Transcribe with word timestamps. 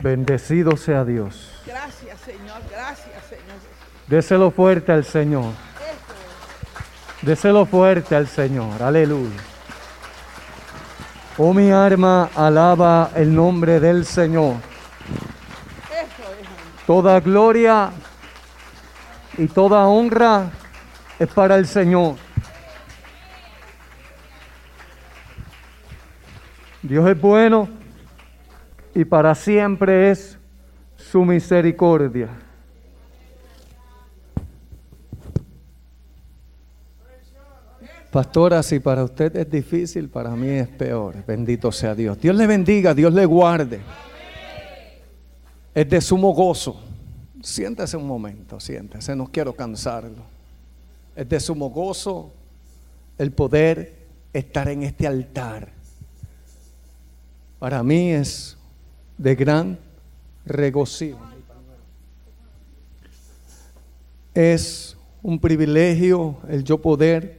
Bendecido 0.00 0.76
sea 0.76 1.04
Dios. 1.04 1.62
Gracias, 1.66 2.20
Señor. 2.20 2.60
Gracias, 2.70 3.24
Señor. 3.28 3.56
Déselo 4.06 4.50
fuerte 4.50 4.92
al 4.92 5.04
Señor. 5.04 5.52
Déselo 7.22 7.66
fuerte 7.66 8.14
al 8.14 8.28
Señor. 8.28 8.82
Aleluya. 8.82 9.40
Oh 11.38 11.52
mi 11.52 11.70
alma 11.70 12.30
alaba 12.34 13.10
el 13.14 13.34
nombre 13.34 13.80
del 13.80 14.06
Señor. 14.06 14.56
Toda 16.86 17.20
gloria 17.20 17.90
y 19.36 19.46
toda 19.48 19.86
honra 19.86 20.50
es 21.18 21.28
para 21.28 21.56
el 21.56 21.66
Señor. 21.66 22.14
Dios 26.82 27.08
es 27.08 27.20
bueno 27.20 27.68
y 28.96 29.04
para 29.04 29.34
siempre 29.34 30.10
es 30.10 30.38
su 30.96 31.22
misericordia. 31.22 32.30
Pastora, 38.10 38.62
si 38.62 38.80
para 38.80 39.04
usted 39.04 39.36
es 39.36 39.50
difícil, 39.50 40.08
para 40.08 40.30
mí 40.30 40.48
es 40.48 40.68
peor. 40.68 41.22
Bendito 41.26 41.70
sea 41.70 41.94
Dios. 41.94 42.18
Dios 42.18 42.34
le 42.36 42.46
bendiga, 42.46 42.94
Dios 42.94 43.12
le 43.12 43.26
guarde. 43.26 43.80
Es 45.74 45.90
de 45.90 46.00
sumo 46.00 46.32
gozo. 46.32 46.80
Siéntese 47.42 47.98
un 47.98 48.06
momento, 48.06 48.58
siéntese, 48.58 49.14
no 49.14 49.26
quiero 49.26 49.54
cansarlo. 49.54 50.22
Es 51.14 51.28
de 51.28 51.38
sumo 51.38 51.68
gozo 51.68 52.32
el 53.18 53.30
poder 53.30 53.94
estar 54.32 54.70
en 54.70 54.84
este 54.84 55.06
altar. 55.06 55.68
Para 57.58 57.82
mí 57.82 58.12
es 58.12 58.55
de 59.18 59.34
gran 59.34 59.78
regocijo. 60.44 61.20
Es 64.34 64.96
un 65.22 65.38
privilegio 65.38 66.36
el 66.48 66.62
yo 66.62 66.78
poder 66.78 67.38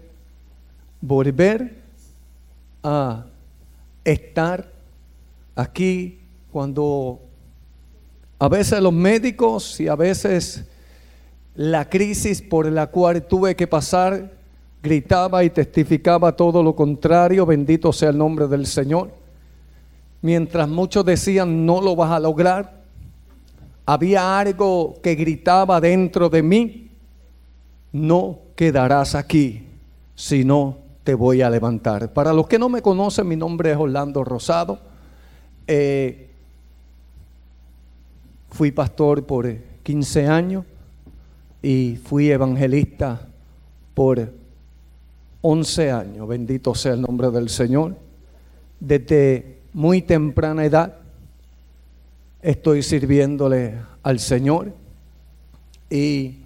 volver 1.00 1.76
a 2.84 3.26
estar 4.04 4.72
aquí 5.56 6.20
cuando 6.52 7.20
a 8.40 8.50
veces 8.50 8.82
los 8.82 8.94
médicos 8.94 9.80
y 9.80 9.88
a 9.88 9.96
veces 9.96 10.66
la 11.56 11.90
crisis 11.90 12.42
por 12.42 12.72
la 12.72 12.88
cual 12.88 13.26
tuve 13.28 13.56
que 13.56 13.68
pasar 13.68 14.32
gritaba 14.82 15.44
y 15.44 15.50
testificaba 15.50 16.36
todo 16.36 16.62
lo 16.64 16.76
contrario, 16.76 17.46
bendito 17.46 17.92
sea 17.92 18.10
el 18.10 18.18
nombre 18.18 18.48
del 18.48 18.66
Señor. 18.66 19.12
Mientras 20.22 20.68
muchos 20.68 21.06
decían, 21.06 21.66
no 21.66 21.82
lo 21.82 21.96
vas 21.96 22.12
a 22.12 22.20
lograr, 22.20 22.82
había 23.86 24.40
algo 24.40 24.96
que 25.02 25.16
gritaba 25.16 25.80
dentro 25.80 26.30
de 26.30 26.44
mí, 26.44 26.90
no 27.94 28.40
quedarás 28.56 29.16
aquí, 29.16 29.64
sino 30.16 30.78
te 31.04 31.14
voy 31.14 31.42
a 31.42 31.50
levantar. 31.50 32.12
Para 32.12 32.34
los 32.34 32.48
que 32.48 32.60
no 32.60 32.68
me 32.68 32.82
conocen, 32.82 33.28
mi 33.28 33.38
nombre 33.38 33.72
es 33.72 33.78
Orlando 33.78 34.24
Rosado. 34.24 34.80
Eh, 35.66 36.28
fui 38.50 38.72
pastor 38.72 39.26
por 39.26 39.48
15 39.84 40.28
años 40.28 40.66
y 41.62 41.98
fui 42.04 42.30
evangelista 42.30 43.22
por 43.94 44.34
11 45.42 45.92
años. 45.92 46.28
Bendito 46.28 46.76
sea 46.76 46.94
el 46.94 47.02
nombre 47.02 47.32
del 47.32 47.48
Señor. 47.48 47.96
Desde 48.80 49.57
muy 49.78 50.02
temprana 50.02 50.66
edad 50.66 50.96
estoy 52.42 52.82
sirviéndole 52.82 53.76
al 54.02 54.18
Señor 54.18 54.74
y 55.88 56.38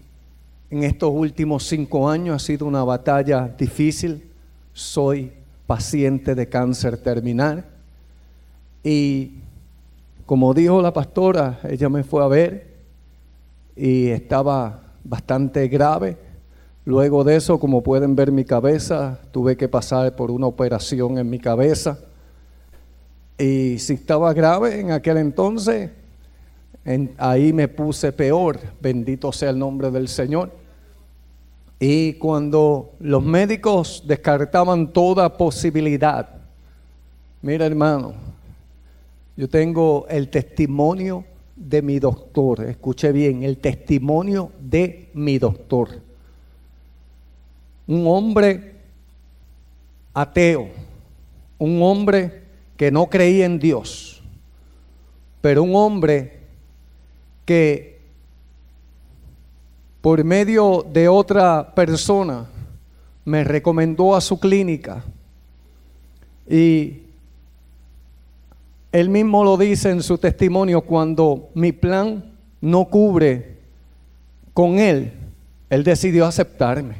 en 0.69 0.83
estos 0.83 1.11
últimos 1.13 1.65
cinco 1.65 2.09
años 2.09 2.35
ha 2.35 2.45
sido 2.45 2.65
una 2.65 2.83
batalla 2.83 3.47
difícil. 3.57 4.29
Soy 4.73 5.31
paciente 5.65 6.35
de 6.35 6.49
cáncer 6.49 6.97
terminal 6.97 7.63
y 8.83 9.35
como 10.25 10.53
dijo 10.53 10.81
la 10.81 10.91
pastora, 10.91 11.61
ella 11.63 11.87
me 11.87 12.03
fue 12.03 12.25
a 12.25 12.27
ver 12.27 12.67
y 13.77 14.07
estaba 14.07 14.81
bastante 15.05 15.69
grave. 15.69 16.17
Luego 16.83 17.23
de 17.23 17.37
eso, 17.37 17.61
como 17.61 17.81
pueden 17.81 18.13
ver 18.13 18.33
mi 18.33 18.43
cabeza, 18.43 19.21
tuve 19.31 19.55
que 19.55 19.69
pasar 19.69 20.17
por 20.17 20.31
una 20.31 20.47
operación 20.47 21.17
en 21.17 21.29
mi 21.29 21.39
cabeza. 21.39 21.97
Y 23.41 23.79
si 23.79 23.93
estaba 23.93 24.31
grave 24.35 24.79
en 24.79 24.91
aquel 24.91 25.17
entonces, 25.17 25.89
ahí 27.17 27.51
me 27.51 27.67
puse 27.67 28.11
peor. 28.11 28.59
Bendito 28.79 29.31
sea 29.31 29.49
el 29.49 29.57
nombre 29.57 29.89
del 29.89 30.07
Señor. 30.07 30.55
Y 31.79 32.13
cuando 32.13 32.91
los 32.99 33.23
médicos 33.23 34.03
descartaban 34.05 34.93
toda 34.93 35.35
posibilidad, 35.35 36.29
mira 37.41 37.65
hermano, 37.65 38.13
yo 39.35 39.49
tengo 39.49 40.05
el 40.07 40.29
testimonio 40.29 41.25
de 41.55 41.81
mi 41.81 41.97
doctor, 41.97 42.63
escuche 42.65 43.11
bien, 43.11 43.41
el 43.41 43.57
testimonio 43.57 44.51
de 44.59 45.09
mi 45.15 45.39
doctor. 45.39 45.89
Un 47.87 48.05
hombre 48.05 48.75
ateo, 50.13 50.67
un 51.57 51.81
hombre 51.81 52.40
que 52.81 52.89
no 52.89 53.11
creía 53.11 53.45
en 53.45 53.59
Dios, 53.59 54.23
pero 55.39 55.61
un 55.61 55.75
hombre 55.75 56.39
que 57.45 57.99
por 60.01 60.23
medio 60.23 60.83
de 60.91 61.07
otra 61.07 61.75
persona 61.75 62.47
me 63.23 63.43
recomendó 63.43 64.15
a 64.15 64.19
su 64.19 64.39
clínica 64.39 65.03
y 66.49 67.01
él 68.91 69.09
mismo 69.09 69.43
lo 69.43 69.57
dice 69.57 69.91
en 69.91 70.01
su 70.01 70.17
testimonio 70.17 70.81
cuando 70.81 71.51
mi 71.53 71.73
plan 71.73 72.33
no 72.61 72.85
cubre 72.85 73.59
con 74.55 74.79
él, 74.79 75.13
él 75.69 75.83
decidió 75.83 76.25
aceptarme. 76.25 76.95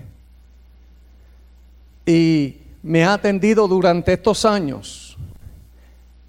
Y 2.05 2.57
me 2.83 3.03
ha 3.03 3.13
atendido 3.13 3.67
durante 3.67 4.13
estos 4.13 4.45
años. 4.45 5.00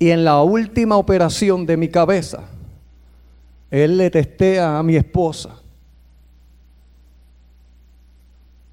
Y 0.02 0.10
en 0.10 0.24
la 0.24 0.42
última 0.42 0.96
operación 0.96 1.64
de 1.64 1.76
mi 1.76 1.86
cabeza, 1.86 2.40
él 3.70 3.96
le 3.96 4.10
testea 4.10 4.76
a 4.76 4.82
mi 4.82 4.96
esposa. 4.96 5.50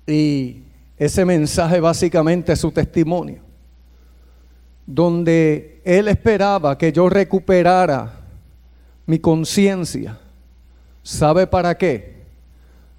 Y 0.07 0.63
ese 0.97 1.25
mensaje 1.25 1.79
básicamente 1.79 2.53
es 2.53 2.59
su 2.59 2.72
testimonio 2.72 3.44
donde 4.88 5.84
él 5.85 6.07
esperaba 6.07 6.75
que 6.75 6.91
yo 6.91 7.07
recuperara 7.09 8.12
mi 9.06 9.19
conciencia. 9.19 10.18
¿Sabe 11.03 11.45
para 11.45 11.78
qué? 11.78 12.23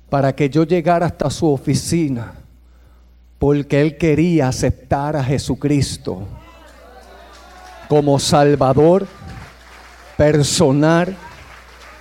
Para 0.09 0.37
que 0.37 0.49
yo 0.49 0.63
llegara 0.63 1.07
hasta 1.07 1.31
su 1.31 1.51
oficina, 1.51 2.35
porque 3.41 3.81
él 3.81 3.99
quería 3.99 4.47
aceptar 4.47 5.17
a 5.17 5.25
Jesucristo 5.25 6.29
como 7.91 8.21
Salvador 8.21 9.05
personal 10.17 11.17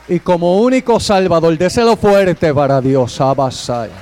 y 0.08 0.20
como 0.20 0.60
único 0.60 1.00
Salvador. 1.00 1.58
Déselo 1.58 1.98
fuerte 1.98 2.54
para 2.54 2.80
Dios, 2.80 3.20
Abasaya. 3.20 3.96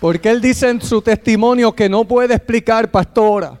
Porque 0.00 0.30
él 0.30 0.40
dice 0.40 0.70
en 0.70 0.80
su 0.80 1.02
testimonio 1.02 1.70
que 1.74 1.90
no 1.90 2.06
puede 2.06 2.32
explicar, 2.32 2.90
pastora, 2.90 3.60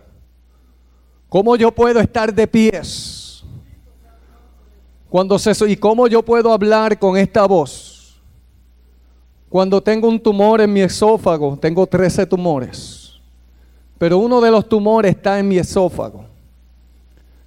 cómo 1.28 1.56
yo 1.56 1.70
puedo 1.72 2.00
estar 2.00 2.32
de 2.32 2.46
pies. 2.46 3.44
Cuando 5.10 5.38
se, 5.38 5.52
y 5.68 5.76
cómo 5.76 6.06
yo 6.06 6.22
puedo 6.22 6.54
hablar 6.54 6.98
con 6.98 7.18
esta 7.18 7.46
voz. 7.46 8.01
Cuando 9.52 9.82
tengo 9.82 10.08
un 10.08 10.18
tumor 10.18 10.62
en 10.62 10.72
mi 10.72 10.80
esófago, 10.80 11.58
tengo 11.58 11.86
13 11.86 12.24
tumores. 12.24 13.20
Pero 13.98 14.16
uno 14.16 14.40
de 14.40 14.50
los 14.50 14.66
tumores 14.66 15.14
está 15.14 15.38
en 15.38 15.46
mi 15.46 15.58
esófago. 15.58 16.24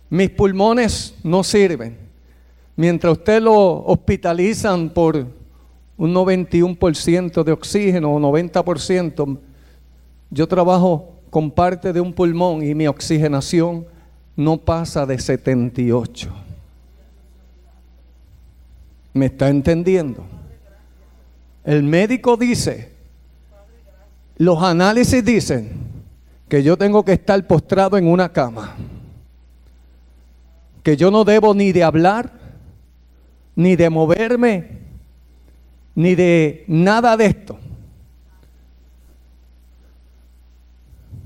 Mis 0.08 0.30
pulmones 0.30 1.16
no 1.24 1.44
sirven. 1.44 1.98
Mientras 2.76 3.14
usted 3.14 3.42
lo 3.42 3.84
hospitalizan 3.88 4.92
por 4.92 5.26
un 5.98 6.14
91% 6.14 7.44
de 7.44 7.52
oxígeno 7.52 8.14
o 8.14 8.20
90%, 8.20 9.40
yo 10.30 10.48
trabajo 10.48 11.10
con 11.32 11.50
parte 11.50 11.92
de 11.92 12.02
un 12.02 12.14
pulmón 12.14 12.64
y 12.64 12.76
mi 12.76 12.86
oxigenación 12.86 13.84
no 14.36 14.58
pasa 14.58 15.08
de 15.08 15.18
78. 15.18 16.30
¿Me 19.12 19.26
está 19.26 19.50
entendiendo? 19.50 20.45
El 21.66 21.82
médico 21.84 22.38
dice 22.38 22.92
Los 24.38 24.62
análisis 24.62 25.26
dicen 25.26 25.70
que 26.48 26.62
yo 26.62 26.78
tengo 26.78 27.04
que 27.04 27.14
estar 27.14 27.46
postrado 27.48 27.98
en 27.98 28.08
una 28.08 28.32
cama, 28.32 28.76
que 30.84 30.96
yo 30.96 31.10
no 31.10 31.24
debo 31.24 31.56
ni 31.56 31.72
de 31.72 31.84
hablar, 31.84 32.32
ni 33.56 33.76
de 33.76 33.90
moverme, 33.90 34.78
ni 35.96 36.14
de 36.14 36.64
nada 36.68 37.18
de 37.18 37.26
esto. 37.26 37.58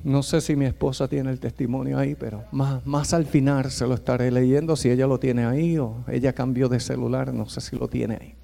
No 0.06 0.24
sé 0.24 0.39
si 0.39 0.56
mi 0.56 0.63
esposa 0.63 1.09
tiene 1.09 1.30
el 1.30 1.42
testimonio 1.42 1.97
ahí, 1.97 2.15
pero 2.15 2.45
más, 2.53 2.85
más 2.85 3.13
al 3.13 3.25
final 3.25 3.69
se 3.69 3.85
lo 3.85 3.95
estaré 3.95 4.31
leyendo 4.31 4.77
si 4.77 4.89
ella 4.89 5.06
lo 5.06 5.19
tiene 5.19 5.45
ahí 5.45 5.77
o 5.77 5.97
ella 6.07 6.31
cambió 6.31 6.69
de 6.69 6.80
celular, 6.80 7.33
no 7.33 7.50
sé 7.50 7.59
si 7.59 7.75
lo 7.75 7.89
tiene 7.89 8.18
ahí. 8.21 8.35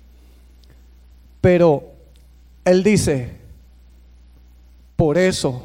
Pero 1.45 1.83
él 2.65 2.81
dice, 2.81 3.37
por 4.95 5.15
eso, 5.15 5.61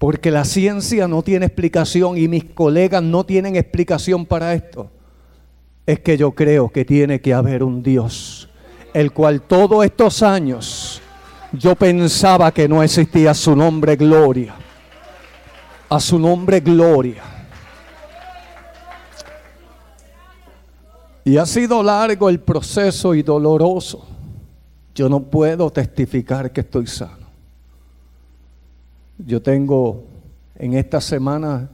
porque 0.00 0.32
la 0.32 0.44
ciencia 0.44 1.06
no 1.06 1.22
tiene 1.22 1.46
explicación 1.46 2.18
y 2.18 2.26
mis 2.26 2.42
colegas 2.42 3.04
no 3.04 3.22
tienen 3.22 3.54
explicación 3.54 4.26
para 4.26 4.52
esto, 4.52 4.90
es 5.86 6.00
que 6.00 6.16
yo 6.16 6.32
creo 6.32 6.70
que 6.70 6.84
tiene 6.84 7.20
que 7.20 7.32
haber 7.32 7.62
un 7.62 7.84
Dios, 7.84 8.48
el 8.94 9.12
cual 9.12 9.42
todos 9.42 9.84
estos 9.84 10.24
años 10.24 11.00
yo 11.52 11.76
pensaba 11.76 12.50
que 12.50 12.66
no 12.66 12.82
existía 12.82 13.32
su 13.32 13.54
nombre 13.54 13.94
gloria 13.94 14.56
a 15.88 16.00
su 16.00 16.18
nombre 16.18 16.58
gloria. 16.58 17.22
Y 21.24 21.36
ha 21.36 21.46
sido 21.46 21.80
largo 21.80 22.28
el 22.28 22.40
proceso 22.40 23.14
y 23.14 23.22
doloroso. 23.22 24.15
Yo 24.96 25.08
no 25.08 25.22
puedo 25.22 25.70
testificar 25.70 26.50
que 26.50 26.62
estoy 26.62 26.88
sano. 26.88 27.26
Yo 29.18 29.40
tengo 29.40 30.02
en 30.56 30.74
esta 30.74 31.00
semana, 31.00 31.70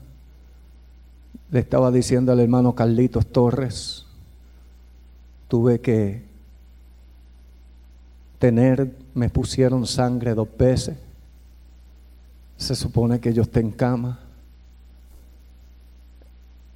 le 1.49 1.59
estaba 1.59 1.89
diciendo 1.89 2.31
al 2.31 2.39
hermano 2.39 2.75
Carlitos 2.75 3.25
Torres, 3.25 4.05
tuve 5.47 5.81
que 5.81 6.21
tener, 8.37 8.95
me 9.15 9.29
pusieron 9.29 9.87
sangre 9.87 10.35
dos 10.35 10.49
veces 10.55 10.97
se 12.63 12.75
supone 12.75 13.19
que 13.19 13.33
yo 13.33 13.43
esté 13.43 13.59
en 13.59 13.71
cama. 13.71 14.19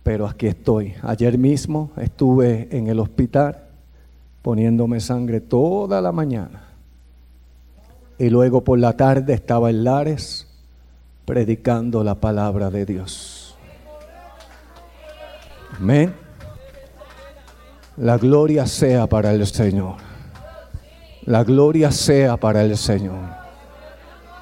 Pero 0.04 0.28
aquí 0.28 0.48
estoy. 0.48 0.94
Ayer 1.02 1.38
mismo 1.38 1.92
estuve 1.98 2.68
en 2.72 2.88
el 2.88 3.00
hospital 3.00 3.67
poniéndome 4.48 5.02
sangre 5.02 5.42
toda 5.42 6.00
la 6.00 6.14
mañana. 6.14 6.62
Y 8.18 8.30
luego 8.30 8.64
por 8.64 8.80
la 8.80 8.96
tarde 8.96 9.34
estaba 9.34 9.70
en 9.70 9.84
Lares 9.84 10.48
predicando 11.26 12.02
la 12.02 12.16
palabra 12.16 12.70
de 12.70 12.86
Dios. 12.86 13.58
Amén. 15.78 16.14
La 17.98 18.18
gloria 18.18 18.66
sea 18.68 19.06
para 19.08 19.34
el 19.34 19.46
Señor. 19.46 19.96
La 21.26 21.44
gloria 21.44 21.92
sea 21.92 22.38
para 22.38 22.64
el 22.64 22.78
Señor. 22.78 23.20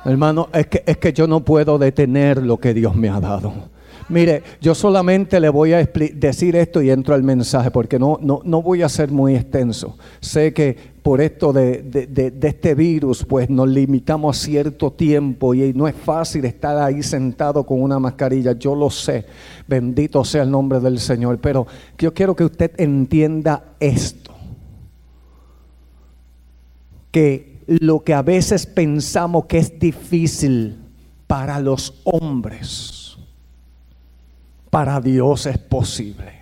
Hermano, 0.03 0.49
es 0.53 0.67
que, 0.67 0.83
es 0.85 0.97
que 0.97 1.13
yo 1.13 1.25
no 1.25 1.39
puedo 1.39 1.79
detener 1.79 2.43
lo 2.43 2.59
que 2.59 2.75
Dios 2.75 2.95
me 2.95 3.09
ha 3.09 3.19
dado. 3.19 3.74
Mire, 4.07 4.43
yo 4.61 4.75
solamente 4.75 5.39
le 5.39 5.49
voy 5.49 5.73
a 5.73 5.83
decir 5.83 6.55
esto 6.55 6.81
y 6.81 6.91
entro 6.91 7.15
al 7.15 7.23
mensaje 7.23 7.71
porque 7.71 7.97
no, 7.97 8.19
no, 8.21 8.41
no 8.43 8.61
voy 8.61 8.83
a 8.83 8.89
ser 8.89 9.09
muy 9.09 9.35
extenso. 9.35 9.97
Sé 10.19 10.53
que 10.53 10.95
por 11.01 11.21
esto 11.21 11.51
de, 11.51 11.81
de, 11.81 12.47
este 12.47 12.75
virus, 12.75 13.25
pues 13.25 13.49
nos 13.49 13.67
limitamos 13.67 14.37
a 14.37 14.39
cierto 14.39 14.91
tiempo 14.91 15.53
y 15.53 15.73
no 15.73 15.87
es 15.87 15.95
fácil 15.95 16.45
estar 16.45 16.77
ahí 16.77 17.01
sentado 17.01 17.63
con 17.63 17.81
una 17.81 17.99
mascarilla. 17.99 18.53
Yo 18.53 18.75
lo 18.75 18.89
sé. 18.89 19.25
Bendito 19.67 20.23
sea 20.23 20.43
el 20.43 20.51
nombre 20.51 20.79
del 20.79 20.99
Señor. 20.99 21.39
Pero 21.39 21.65
yo 21.97 22.13
quiero 22.13 22.35
que 22.35 22.45
usted 22.45 22.71
entienda 22.77 23.75
esto. 23.79 24.33
Que 27.11 27.59
lo 27.67 28.03
que 28.03 28.13
a 28.13 28.21
veces 28.21 28.65
pensamos 28.65 29.45
que 29.45 29.57
es 29.57 29.79
difícil 29.79 30.77
para 31.27 31.59
los 31.59 32.01
hombres, 32.03 33.04
para 34.75 34.99
Dios 34.99 35.45
es 35.45 35.57
posible. 35.57 36.33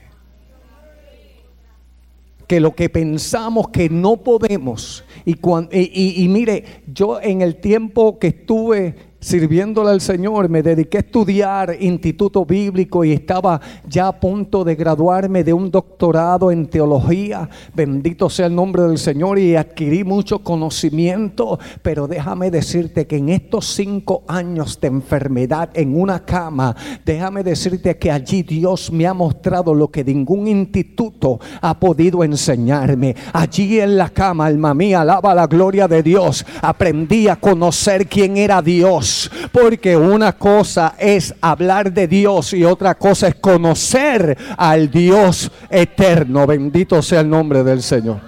Que 2.47 2.59
lo 2.59 2.74
que 2.74 2.89
pensamos 2.89 3.68
que 3.68 3.89
no 3.89 4.18
podemos, 4.18 5.03
y, 5.25 5.34
y, 5.72 6.24
y 6.24 6.28
mire, 6.28 6.64
yo 6.88 7.22
en 7.22 7.42
el 7.42 7.58
tiempo 7.58 8.20
que 8.20 8.28
estuve 8.28 8.96
sirviéndole 9.24 9.90
al 9.90 10.02
Señor, 10.02 10.50
me 10.50 10.62
dediqué 10.62 10.98
a 10.98 11.00
estudiar 11.00 11.78
instituto 11.80 12.46
bíblico 12.46 13.06
y 13.06 13.14
estaba 13.14 13.60
ya 13.88 14.10
a 14.10 14.20
punto 14.20 14.66
de 14.66 14.75
graduarme 14.75 15.46
de 15.46 15.54
un 15.54 15.72
doctorado 15.72 16.52
en 16.52 16.68
teología. 16.68 17.50
Bendito 17.74 18.30
sea 18.30 18.48
el 18.48 18.56
nombre 18.56 18.84
del 18.84 18.98
Señor 18.98 19.40
y 19.40 19.56
adquirí 19.56 20.04
mucho 20.04 20.40
conocimiento. 20.40 21.58
Pero 21.81 22.06
déjame 22.08 22.52
decirte 22.52 23.08
que 23.08 23.18
en 23.18 23.30
estos 23.30 23.66
cinco 23.68 24.24
años 24.28 24.80
de 24.81 24.90
enfermedad 24.90 25.69
en 25.74 26.00
una 26.00 26.26
cama, 26.26 26.76
déjame 27.06 27.44
decirte 27.44 27.98
que 27.98 28.12
allí 28.12 28.44
Dios 28.44 28.92
me 28.92 29.08
ha 29.08 29.14
mostrado 29.14 29.74
lo 29.74 29.90
que 29.90 30.04
ningún 30.04 30.48
instituto 30.48 31.40
ha 31.62 31.80
podido 31.80 32.26
enseñarme. 32.26 33.16
Allí 33.31 33.80
en 33.80 33.98
la 33.98 34.10
cama, 34.10 34.48
alma 34.48 34.74
mía, 34.74 35.06
la 35.21 35.48
gloria 35.48 35.88
de 35.88 36.01
Dios. 36.01 36.45
Aprendí 36.62 37.27
a 37.27 37.36
conocer 37.36 38.07
quién 38.07 38.38
era 38.38 38.62
Dios 38.62 39.30
porque 39.51 39.95
una 39.95 40.33
cosa 40.33 40.95
es 40.98 41.33
hablar 41.42 41.92
de 41.92 42.07
Dios 42.07 42.54
y 42.54 42.63
otra 42.63 42.95
cosa 42.95 43.27
es 43.27 43.36
conocer 43.36 44.38
al 44.57 44.89
Dios 44.89 45.51
eterno. 45.69 46.48
Bendito 46.48 47.01
sea 47.01 47.21
el 47.21 47.30
nombre 47.30 47.63
del 47.63 47.81
Señor. 47.81 48.19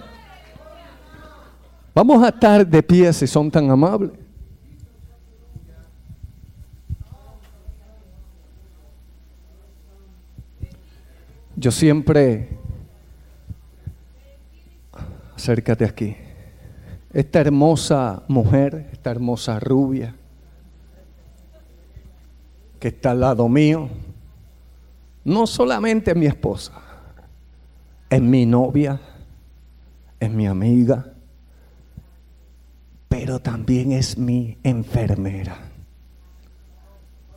Vamos 1.94 2.24
a 2.24 2.30
estar 2.30 2.68
de 2.68 2.84
pie 2.84 3.14
si 3.14 3.26
son 3.26 3.50
tan 3.50 3.70
amables. 3.72 4.12
Yo 11.58 11.72
siempre, 11.72 12.50
acércate 15.38 15.86
aquí, 15.86 16.18
esta 17.16 17.40
hermosa 17.40 18.24
mujer, 18.28 18.90
esta 18.92 19.10
hermosa 19.10 19.58
rubia, 19.58 20.14
que 22.78 22.90
está 22.90 23.12
al 23.12 23.22
lado 23.22 23.48
mío, 23.48 23.88
no 25.24 25.48
solamente 25.48 26.12
es 26.12 26.18
mi 26.18 26.26
esposa, 26.26 26.74
es 28.10 28.22
mi 28.22 28.46
novia, 28.46 29.00
es 30.20 30.30
mi 30.30 30.46
amiga, 30.46 31.14
pero 33.08 33.40
también 33.40 33.94
es 33.94 34.18
mi 34.18 34.58
enfermera. 34.62 35.56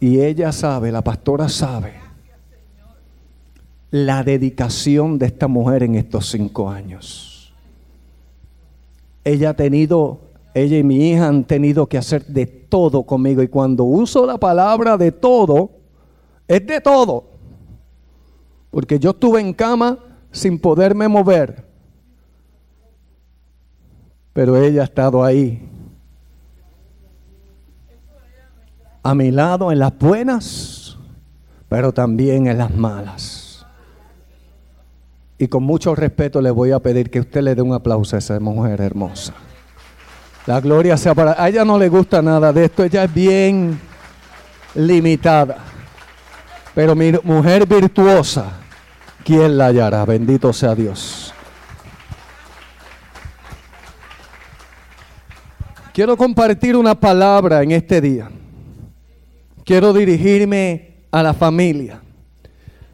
Y 0.01 0.19
ella 0.19 0.51
sabe, 0.51 0.91
la 0.91 1.03
pastora 1.03 1.49
sabe, 1.49 1.93
la 3.93 4.25
dedicación 4.25 5.21
de 5.21 5.27
esta 5.27 5.47
mujer 5.47 5.85
en 5.85 5.95
estos 5.95 6.29
cinco 6.31 6.69
años. 6.69 7.38
Ella 9.29 9.51
ha 9.51 9.55
tenido 9.55 10.21
ella 10.55 10.79
y 10.79 10.83
mi 10.83 11.11
hija 11.11 11.29
han 11.29 11.45
tenido 11.45 11.87
que 11.87 11.99
hacer 11.99 12.25
de 12.25 12.47
todo 12.47 13.03
conmigo. 13.03 13.43
Y 13.43 13.49
cuando 13.49 13.85
uso 13.85 14.25
la 14.25 14.39
palabra 14.39 14.97
de 14.97 15.13
todo, 15.13 15.71
es 16.47 16.67
de 16.67 16.81
todo. 16.81 17.25
Porque 18.71 18.99
yo 18.99 19.11
estuve 19.11 19.43
en 19.43 19.53
cama 19.53 19.99
sin 20.33 20.59
poderme 20.59 21.09
mover. 21.09 21.63
Pero 24.33 24.57
ella 24.57 24.81
ha 24.81 24.85
estado 24.85 25.23
ahí. 25.23 25.63
A 29.03 29.15
mi 29.15 29.31
lado 29.31 29.71
en 29.71 29.79
las 29.79 29.97
buenas, 29.99 30.97
pero 31.69 31.93
también 31.93 32.47
en 32.47 32.57
las 32.57 32.75
malas. 32.75 33.38
Y 35.39 35.47
con 35.47 35.63
mucho 35.63 35.95
respeto 35.95 36.43
le 36.43 36.51
voy 36.51 36.73
a 36.73 36.81
pedir 36.81 37.11
que 37.11 37.21
usted 37.21 37.43
le 37.43 37.55
dé 37.55 37.63
un 37.63 37.73
aplauso 37.73 38.17
a 38.17 38.19
esa 38.19 38.41
mujer 38.41 38.81
hermosa. 38.81 39.35
La 40.47 40.61
gloria 40.61 40.97
sea 40.97 41.15
para... 41.15 41.41
A 41.41 41.49
ella 41.49 41.65
no 41.65 41.79
le 41.79 41.89
gusta 41.89 42.21
nada 42.21 42.53
de 42.53 42.65
esto, 42.65 42.83
ella 42.83 43.05
es 43.05 43.15
bien 43.15 43.79
limitada. 44.75 45.59
Pero 46.75 46.97
mi 46.97 47.13
mujer 47.23 47.67
virtuosa, 47.67 48.53
¿quién 49.25 49.57
la 49.57 49.67
hallará? 49.67 50.05
Bendito 50.05 50.53
sea 50.53 50.75
Dios. 50.75 51.33
Quiero 55.93 56.17
compartir 56.17 56.77
una 56.77 56.95
palabra 56.95 57.63
en 57.63 57.73
este 57.73 58.01
día. 58.01 58.31
Quiero 59.65 59.93
dirigirme 59.93 60.95
a 61.11 61.23
la 61.23 61.35
familia. 61.35 62.01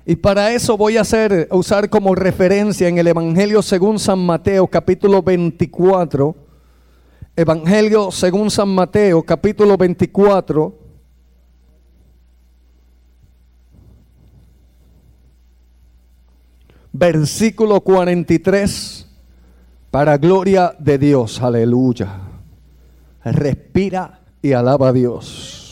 Y 0.06 0.16
para 0.16 0.52
eso 0.52 0.76
voy 0.76 0.96
a 0.98 1.02
usar 1.50 1.88
como 1.88 2.14
referencia 2.14 2.88
en 2.88 2.98
el 2.98 3.06
Evangelio 3.06 3.62
según 3.62 3.98
San 3.98 4.18
Mateo 4.18 4.66
capítulo 4.66 5.22
24 5.22 6.44
Evangelio 7.36 8.12
según 8.12 8.48
San 8.48 8.68
Mateo, 8.68 9.24
capítulo 9.24 9.76
24. 9.76 10.72
Versículo 16.92 17.80
43, 17.80 19.08
para 19.90 20.16
gloria 20.16 20.76
de 20.78 20.96
Dios, 20.96 21.42
aleluya. 21.42 22.20
Respira 23.24 24.20
y 24.40 24.52
alaba 24.52 24.90
a 24.90 24.92
Dios. 24.92 25.63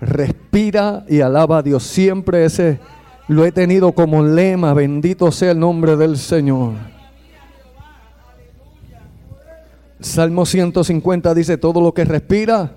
Respira 0.00 1.04
y 1.08 1.20
alaba 1.20 1.58
a 1.58 1.62
Dios. 1.62 1.82
Siempre 1.82 2.44
ese 2.44 2.78
lo 3.28 3.44
he 3.44 3.52
tenido 3.52 3.92
como 3.92 4.22
lema, 4.22 4.72
bendito 4.72 5.30
sea 5.30 5.52
el 5.52 5.60
nombre 5.60 5.96
del 5.96 6.16
Señor. 6.16 6.74
Salmo 10.00 10.46
150 10.46 11.34
dice, 11.34 11.58
todo 11.58 11.80
lo 11.80 11.92
que 11.92 12.04
respira. 12.04 12.72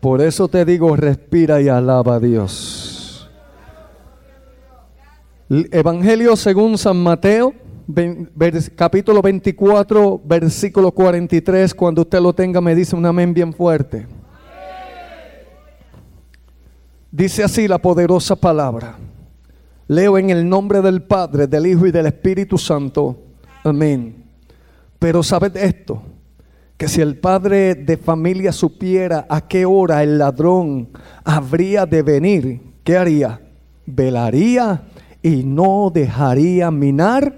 Por 0.00 0.22
eso 0.22 0.48
te 0.48 0.64
digo, 0.64 0.96
respira 0.96 1.60
y 1.60 1.68
alaba 1.68 2.14
a 2.14 2.20
Dios. 2.20 3.28
Evangelio 5.50 6.36
según 6.36 6.78
San 6.78 6.96
Mateo, 7.02 7.52
capítulo 8.76 9.20
24, 9.20 10.22
versículo 10.24 10.92
43. 10.92 11.74
Cuando 11.74 12.02
usted 12.02 12.20
lo 12.20 12.32
tenga, 12.32 12.60
me 12.60 12.74
dice 12.74 12.94
un 12.94 13.04
amén 13.04 13.34
bien 13.34 13.52
fuerte. 13.52 14.06
Dice 17.12 17.42
así 17.42 17.66
la 17.66 17.78
poderosa 17.78 18.36
palabra. 18.36 18.96
Leo 19.88 20.16
en 20.16 20.30
el 20.30 20.48
nombre 20.48 20.80
del 20.80 21.02
Padre, 21.02 21.48
del 21.48 21.66
Hijo 21.66 21.86
y 21.86 21.90
del 21.90 22.06
Espíritu 22.06 22.56
Santo. 22.56 23.18
Amén. 23.64 24.24
Pero 25.00 25.22
sabed 25.24 25.56
esto, 25.56 26.02
que 26.76 26.86
si 26.86 27.00
el 27.00 27.18
padre 27.18 27.74
de 27.74 27.96
familia 27.96 28.52
supiera 28.52 29.26
a 29.28 29.40
qué 29.40 29.66
hora 29.66 30.04
el 30.04 30.18
ladrón 30.18 30.90
habría 31.24 31.84
de 31.84 32.02
venir, 32.02 32.60
¿qué 32.84 32.96
haría? 32.96 33.40
Velaría 33.86 34.84
y 35.20 35.42
no 35.42 35.90
dejaría 35.92 36.70
minar 36.70 37.36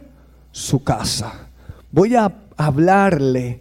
su 0.51 0.85
casa. 0.85 1.49
Voy 1.91 2.15
a 2.15 2.31
hablarle 2.59 3.61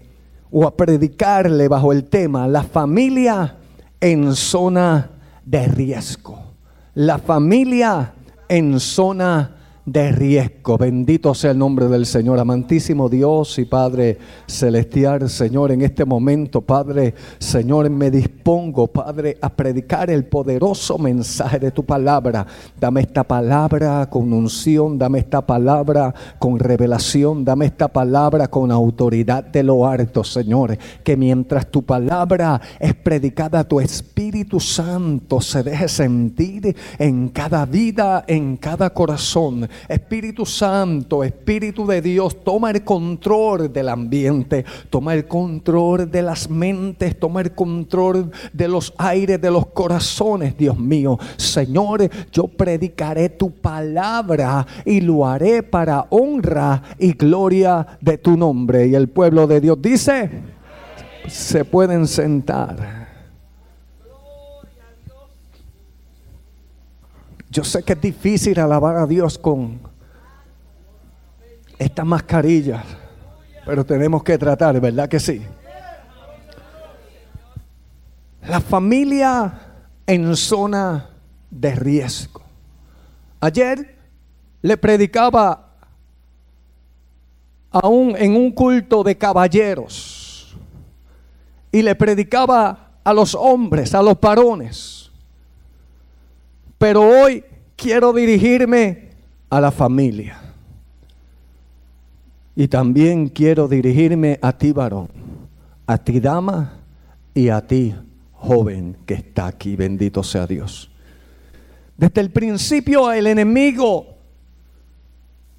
o 0.52 0.68
a 0.68 0.76
predicarle 0.76 1.70
bajo 1.70 1.94
el 1.94 2.04
tema 2.04 2.50
la 2.50 2.64
familia 2.64 3.56
en 4.02 4.36
zona 4.36 5.21
de 5.46 5.68
riesgo. 5.68 6.54
La 6.94 7.18
familia 7.18 8.14
en 8.48 8.80
zona 8.80 9.61
de 9.86 10.12
riesgo. 10.12 10.78
Bendito 10.78 11.34
sea 11.34 11.52
el 11.52 11.58
nombre 11.58 11.88
del 11.88 12.06
Señor, 12.06 12.40
amantísimo 12.40 13.10
Dios 13.10 13.58
y 13.58 13.66
Padre 13.66 14.18
celestial, 14.46 15.30
Señor, 15.30 15.72
en 15.72 15.82
este 15.82 16.06
momento, 16.06 16.62
Padre, 16.62 17.16
Señor, 17.40 17.90
me 17.90 18.12
dispongo, 18.12 18.88
Padre, 18.88 19.38
a 19.42 19.50
predicar 19.50 20.10
el 20.10 20.26
poderoso 20.26 20.98
mensaje 20.98 21.60
de 21.60 21.72
tu 21.72 21.84
palabra. 21.84 22.46
Dame 22.80 23.02
esta 23.02 23.24
palabra 23.24 24.10
con 24.10 24.32
unción, 24.34 24.98
dame 24.98 25.20
esta 25.20 25.46
palabra 25.46 26.14
con 26.38 26.60
revelación, 26.60 27.44
dame 27.44 27.66
esta 27.66 27.88
palabra 27.88 28.48
con 28.50 28.72
autoridad 28.72 29.44
de 29.46 29.64
lo 29.64 29.88
alto, 29.88 30.24
Señor, 30.24 30.78
que 31.04 31.18
mientras 31.18 31.68
tu 31.68 31.84
palabra 31.84 32.62
es 32.80 32.94
predicada, 32.94 33.64
tu 33.64 33.80
Espíritu 33.80 34.60
Santo 34.60 35.42
se 35.42 35.64
deje 35.64 35.88
sentir 35.88 36.76
en 37.00 37.30
cada 37.30 37.66
vida, 37.66 38.24
en 38.28 38.58
cada 38.58 38.92
corazón 38.92 39.71
Espíritu 39.88 40.46
Santo, 40.46 41.24
Espíritu 41.24 41.86
de 41.86 42.02
Dios, 42.02 42.44
toma 42.44 42.72
el 42.72 42.84
control 42.84 43.72
del 43.72 43.90
ambiente, 43.90 44.66
toma 44.90 45.14
el 45.14 45.28
control 45.28 46.10
de 46.10 46.22
las 46.22 46.50
mentes, 46.50 47.20
toma 47.20 47.42
el 47.42 47.52
control 47.52 48.32
de 48.54 48.68
los 48.68 48.94
aires, 48.98 49.42
de 49.42 49.52
los 49.52 49.68
corazones, 49.68 50.58
Dios 50.58 50.78
mío. 50.78 51.18
Señor, 51.38 52.10
yo 52.32 52.48
predicaré 52.48 53.30
tu 53.30 53.52
palabra 53.52 54.66
y 54.86 55.02
lo 55.02 55.26
haré 55.26 55.64
para 55.64 56.08
honra 56.10 56.82
y 56.98 57.14
gloria 57.14 57.86
de 58.00 58.18
tu 58.18 58.38
nombre. 58.38 58.88
Y 58.88 58.96
el 58.96 59.10
pueblo 59.10 59.48
de 59.48 59.62
Dios 59.62 59.82
dice, 59.82 60.30
se 61.28 61.66
pueden 61.66 62.08
sentar. 62.08 63.01
Yo 67.52 67.66
sé 67.66 67.84
que 67.84 67.94
es 67.94 68.02
difícil 68.02 68.58
alabar 68.62 68.96
a 68.96 69.06
Dios 69.06 69.38
con 69.38 69.82
estas 71.78 72.06
mascarillas, 72.06 72.86
pero 73.66 73.86
tenemos 73.86 74.24
que 74.24 74.38
tratar, 74.38 74.80
¿verdad 74.80 75.10
que 75.10 75.20
sí? 75.20 75.42
La 78.48 78.62
familia 78.62 79.52
en 80.08 80.34
zona 80.38 81.10
de 81.50 81.76
riesgo. 81.76 82.42
Ayer 83.42 83.98
le 84.62 84.78
predicaba 84.78 85.74
aún 87.70 88.16
en 88.18 88.38
un 88.38 88.54
culto 88.54 89.04
de 89.04 89.18
caballeros 89.18 90.56
y 91.70 91.82
le 91.82 91.96
predicaba 91.96 92.92
a 93.04 93.14
los 93.14 93.36
hombres, 93.36 93.94
a 93.94 94.02
los 94.02 94.18
varones 94.22 95.01
pero 96.82 97.04
hoy 97.04 97.44
quiero 97.76 98.12
dirigirme 98.12 99.10
a 99.52 99.62
la 99.62 99.70
familia. 99.70 100.42
Y 102.56 102.68
también 102.68 103.30
quiero 103.30 103.68
dirigirme 103.68 104.40
a 104.42 104.52
ti, 104.58 104.72
varón, 104.72 105.08
a 105.86 106.00
ti, 106.00 106.20
dama, 106.20 106.80
y 107.36 107.50
a 107.50 107.62
ti, 107.62 107.94
joven, 108.34 108.98
que 109.06 109.14
está 109.14 109.46
aquí. 109.46 109.76
Bendito 109.76 110.24
sea 110.24 110.48
Dios. 110.48 110.90
Desde 111.98 112.20
el 112.20 112.32
principio 112.32 113.12
el 113.12 113.28
enemigo 113.28 114.18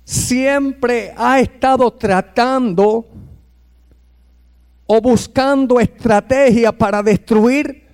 siempre 0.02 1.14
ha 1.16 1.38
estado 1.38 1.92
tratando 1.92 3.06
o 4.86 5.00
buscando 5.00 5.78
estrategias 5.78 6.72
para 6.72 7.00
destruir 7.00 7.86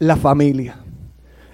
la 0.00 0.16
familia. 0.16 0.81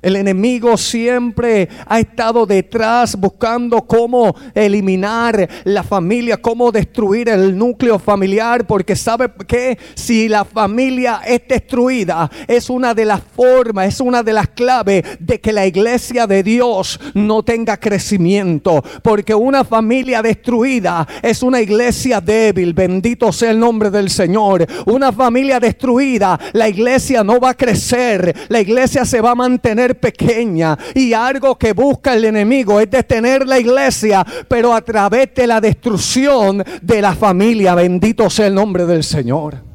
El 0.02 0.16
enemigo 0.16 0.76
siempre 0.76 1.68
ha 1.86 1.98
estado 1.98 2.46
detrás 2.46 3.16
buscando 3.16 3.82
cómo 3.82 4.34
eliminar 4.54 5.48
la 5.64 5.82
familia, 5.82 6.36
cómo 6.36 6.70
destruir 6.70 7.28
el 7.28 7.56
núcleo 7.56 7.98
familiar, 7.98 8.66
porque 8.66 8.94
sabe 8.94 9.30
que 9.46 9.78
si 9.94 10.28
la 10.28 10.44
familia 10.44 11.20
es 11.26 11.42
destruida, 11.48 12.30
es 12.46 12.70
una 12.70 12.94
de 12.94 13.04
las 13.04 13.20
formas, 13.22 13.88
es 13.88 14.00
una 14.00 14.22
de 14.22 14.32
las 14.32 14.48
claves 14.48 15.04
de 15.18 15.40
que 15.40 15.52
la 15.52 15.66
iglesia 15.66 16.26
de 16.26 16.42
Dios 16.42 17.00
no 17.14 17.42
tenga 17.42 17.76
crecimiento, 17.76 18.82
porque 19.02 19.34
una 19.34 19.64
familia 19.64 20.22
destruida 20.22 21.06
es 21.22 21.42
una 21.42 21.60
iglesia 21.60 22.20
débil, 22.20 22.72
bendito 22.72 23.32
sea 23.32 23.50
el 23.50 23.58
nombre 23.58 23.90
del 23.90 24.10
Señor. 24.10 24.66
Una 24.86 25.12
familia 25.12 25.60
destruida, 25.60 26.38
la 26.52 26.68
iglesia 26.68 27.24
no 27.24 27.40
va 27.40 27.50
a 27.50 27.56
crecer, 27.56 28.34
la 28.48 28.60
iglesia 28.60 29.04
se 29.04 29.20
va 29.20 29.32
a 29.32 29.34
mantener 29.34 29.87
pequeña 29.94 30.76
y 30.94 31.12
algo 31.12 31.56
que 31.56 31.72
busca 31.72 32.14
el 32.14 32.24
enemigo 32.24 32.80
es 32.80 32.90
detener 32.90 33.46
la 33.46 33.58
iglesia, 33.58 34.24
pero 34.48 34.74
a 34.74 34.80
través 34.80 35.34
de 35.34 35.46
la 35.46 35.60
destrucción 35.60 36.64
de 36.82 37.02
la 37.02 37.14
familia. 37.14 37.74
Bendito 37.74 38.28
sea 38.30 38.46
el 38.46 38.54
nombre 38.54 38.86
del 38.86 39.04
Señor. 39.04 39.67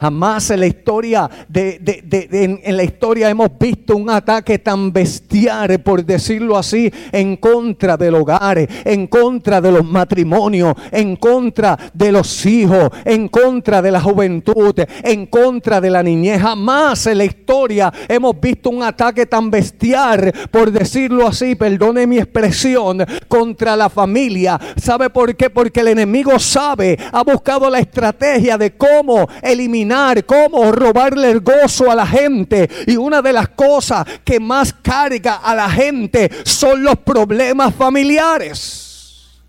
Jamás 0.00 0.50
en 0.50 0.60
la 0.60 0.66
historia 0.66 1.30
de, 1.48 1.80
en, 2.62 2.76
la 2.76 2.84
historia 2.84 3.30
hemos 3.30 3.50
visto 3.58 3.96
un 3.96 4.10
ataque 4.10 4.58
tan 4.58 4.92
bestial, 4.92 5.80
por 5.80 6.04
decirlo 6.04 6.58
así, 6.58 6.92
en 7.12 7.36
contra 7.36 7.96
del 7.96 8.14
hogar, 8.14 8.58
en 8.84 9.06
contra 9.06 9.60
de 9.60 9.72
los 9.72 9.84
matrimonios, 9.84 10.74
en 10.90 11.16
contra 11.16 11.78
de 11.94 12.12
los 12.12 12.44
hijos, 12.44 12.90
en 13.04 13.28
contra 13.28 13.80
de 13.80 13.90
la 13.90 14.00
juventud, 14.00 14.74
en 15.02 15.26
contra 15.26 15.80
de 15.80 15.90
la 15.90 16.02
niñez. 16.02 16.42
Jamás 16.42 17.06
en 17.06 17.18
la 17.18 17.24
historia 17.24 17.92
hemos 18.08 18.38
visto 18.38 18.70
un 18.70 18.82
ataque 18.82 19.26
tan 19.26 19.50
bestial, 19.50 20.32
por 20.50 20.70
decirlo 20.70 21.26
así, 21.26 21.54
perdone 21.54 22.06
mi 22.06 22.18
expresión, 22.18 23.04
contra 23.28 23.76
la 23.76 23.88
familia. 23.88 24.60
¿Sabe 24.76 25.08
por 25.10 25.34
qué? 25.36 25.48
Porque 25.48 25.80
el 25.80 25.88
enemigo 25.88 26.38
sabe, 26.38 26.98
ha 27.12 27.22
buscado 27.24 27.70
la 27.70 27.78
estrategia 27.78 28.58
de 28.58 28.76
cómo 28.76 29.26
eliminar 29.42 29.85
cómo 30.24 30.72
robarle 30.72 31.30
el 31.30 31.40
gozo 31.40 31.90
a 31.90 31.94
la 31.94 32.06
gente. 32.06 32.68
Y 32.86 32.96
una 32.96 33.22
de 33.22 33.32
las 33.32 33.50
cosas 33.50 34.06
que 34.24 34.40
más 34.40 34.72
carga 34.72 35.36
a 35.36 35.54
la 35.54 35.70
gente 35.70 36.30
son 36.44 36.82
los 36.82 36.98
problemas 36.98 37.74
familiares. 37.74 39.42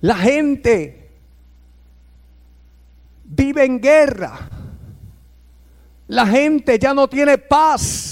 La 0.00 0.16
gente 0.16 1.10
vive 3.24 3.64
en 3.64 3.80
guerra. 3.80 4.38
La 6.08 6.26
gente 6.26 6.78
ya 6.78 6.92
no 6.94 7.08
tiene 7.08 7.38
paz. 7.38 8.09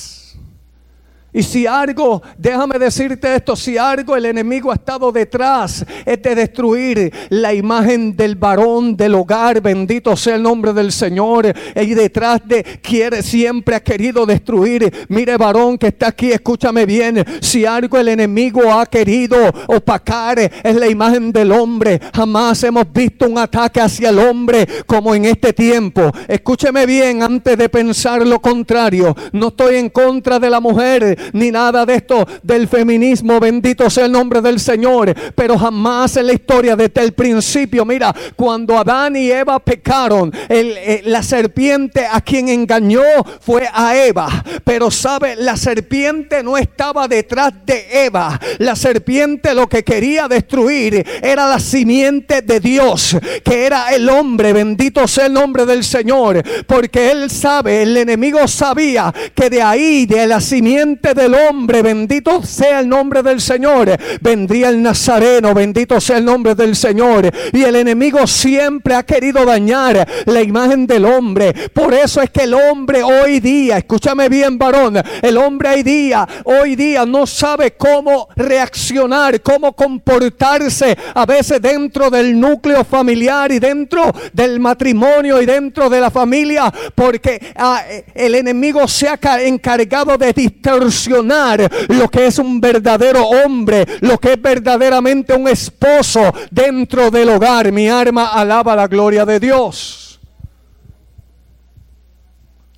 Y 1.38 1.45
si 1.45 1.68
algo, 1.68 2.21
déjame 2.37 2.80
decirte 2.80 3.33
esto, 3.33 3.54
si 3.54 3.78
algo 3.78 4.16
el 4.16 4.25
enemigo 4.25 4.73
ha 4.73 4.75
estado 4.75 5.12
detrás, 5.12 5.87
es 6.04 6.21
de 6.21 6.35
destruir 6.35 7.12
la 7.28 7.54
imagen 7.54 8.16
del 8.16 8.35
varón 8.35 8.97
del 8.97 9.14
hogar, 9.14 9.61
bendito 9.61 10.16
sea 10.16 10.35
el 10.35 10.42
nombre 10.42 10.73
del 10.73 10.90
Señor. 10.90 11.54
Y 11.76 11.95
detrás 11.95 12.40
de, 12.45 12.64
quiere, 12.83 13.23
siempre 13.23 13.76
ha 13.76 13.80
querido 13.80 14.26
destruir. 14.26 14.92
Mire 15.11 15.37
varón 15.37 15.78
que 15.78 15.87
está 15.87 16.09
aquí, 16.09 16.33
escúchame 16.33 16.85
bien, 16.85 17.25
si 17.40 17.64
algo 17.64 17.99
el 17.99 18.09
enemigo 18.09 18.73
ha 18.73 18.85
querido 18.87 19.37
opacar, 19.68 20.40
es 20.40 20.75
la 20.75 20.88
imagen 20.88 21.30
del 21.30 21.52
hombre. 21.52 22.00
Jamás 22.16 22.64
hemos 22.64 22.92
visto 22.92 23.28
un 23.28 23.38
ataque 23.38 23.80
hacia 23.80 24.09
el 24.09 24.18
hombre 24.18 24.66
como 24.88 25.14
en 25.14 25.26
este 25.26 25.52
tiempo. 25.52 26.11
Escúcheme 26.26 26.85
bien 26.85 27.23
antes 27.23 27.57
de 27.57 27.68
pensar 27.68 28.26
lo 28.26 28.40
contrario. 28.40 29.14
No 29.30 29.49
estoy 29.49 29.76
en 29.76 29.88
contra 29.90 30.40
de 30.40 30.50
la 30.50 30.59
mujer 30.59 31.27
ni 31.32 31.50
nada 31.50 31.85
de 31.87 31.94
esto 31.97 32.26
del 32.42 32.68
feminismo. 32.68 33.40
Bendito 33.40 33.88
sea 33.90 34.06
el 34.06 34.12
nombre 34.12 34.40
del 34.40 34.61
Señor. 34.61 35.14
Pero 35.35 35.58
jamás 35.58 36.16
en 36.16 36.26
la 36.26 36.32
historia 36.32 36.76
desde 36.76 37.02
el 37.02 37.12
principio, 37.12 37.85
mira, 37.85 38.14
cuando 38.37 38.78
Adán 38.78 39.16
y 39.16 39.30
Eva 39.30 39.58
pecaron, 39.58 40.32
eh, 40.49 41.02
la 41.04 41.23
serpiente 41.23 42.06
a 42.11 42.20
quien 42.20 42.49
engañó 42.49 43.02
fue 43.40 43.68
a 43.73 43.97
Eva. 43.97 44.28
Pero 44.64 44.90
sabe, 44.90 45.37
la 45.37 45.56
serpiente 45.56 46.42
no 46.42 46.56
estaba 46.56 47.08
detrás 47.08 47.52
de 47.64 48.04
Eva. 48.04 48.38
La 48.58 48.76
serpiente 48.76 49.54
lo 49.54 49.68
que 49.68 49.85
quería 49.85 50.28
destruir 50.28 51.04
era 51.23 51.49
la 51.49 51.58
simiente 51.58 52.42
de 52.42 52.61
Dios, 52.61 53.16
que 53.44 53.66
era 53.66 53.94
el 53.94 54.08
hombre. 54.08 54.52
Bendito 54.52 55.06
sea 55.06 55.26
el 55.26 55.32
nombre 55.32 55.66
del 55.66 55.85
Señor. 55.85 56.42
Porque 56.66 57.11
él 57.11 57.30
sabe, 57.30 57.82
el 57.82 57.97
enemigo 57.97 58.47
sabía 58.49 59.12
que 59.35 59.50
de 59.50 59.62
ahí, 59.62 60.06
de 60.06 60.26
la 60.26 60.40
simiente 60.40 61.07
del 61.14 61.34
hombre, 61.34 61.82
bendito 61.82 62.42
sea 62.42 62.80
el 62.80 62.88
nombre 62.88 63.22
del 63.22 63.40
Señor, 63.40 63.96
vendría 64.20 64.68
el 64.68 64.82
Nazareno, 64.82 65.54
bendito 65.54 66.00
sea 66.00 66.18
el 66.18 66.24
nombre 66.24 66.54
del 66.54 66.76
Señor. 66.76 67.30
Y 67.52 67.62
el 67.62 67.76
enemigo 67.76 68.26
siempre 68.26 68.94
ha 68.94 69.02
querido 69.02 69.44
dañar 69.44 70.06
la 70.26 70.42
imagen 70.42 70.86
del 70.86 71.04
hombre. 71.04 71.52
Por 71.72 71.94
eso 71.94 72.20
es 72.20 72.30
que 72.30 72.44
el 72.44 72.54
hombre 72.54 73.02
hoy 73.02 73.40
día, 73.40 73.78
escúchame 73.78 74.28
bien 74.28 74.58
varón, 74.58 74.96
el 75.22 75.36
hombre 75.36 75.70
hoy 75.70 75.82
día, 75.82 76.26
hoy 76.44 76.76
día 76.76 77.06
no 77.06 77.26
sabe 77.26 77.72
cómo 77.72 78.28
reaccionar, 78.36 79.40
cómo 79.42 79.74
comportarse 79.74 80.96
a 81.14 81.26
veces 81.26 81.60
dentro 81.60 82.10
del 82.10 82.38
núcleo 82.38 82.84
familiar 82.84 83.50
y 83.52 83.58
dentro 83.58 84.12
del 84.32 84.60
matrimonio 84.60 85.40
y 85.40 85.46
dentro 85.46 85.88
de 85.88 86.00
la 86.00 86.10
familia, 86.10 86.72
porque 86.94 87.52
ah, 87.56 87.82
el 88.14 88.34
enemigo 88.34 88.86
se 88.86 89.08
ha 89.08 89.18
encargado 89.40 90.16
de 90.18 90.32
distorsionar 90.32 90.97
lo 91.06 92.08
que 92.08 92.26
es 92.26 92.38
un 92.38 92.60
verdadero 92.60 93.26
hombre, 93.28 93.86
lo 94.00 94.18
que 94.18 94.32
es 94.32 94.42
verdaderamente 94.42 95.34
un 95.34 95.48
esposo 95.48 96.32
dentro 96.50 97.10
del 97.10 97.28
hogar. 97.28 97.70
Mi 97.70 97.88
arma 97.88 98.28
alaba 98.28 98.74
la 98.74 98.88
gloria 98.88 99.24
de 99.24 99.38
Dios. 99.38 100.20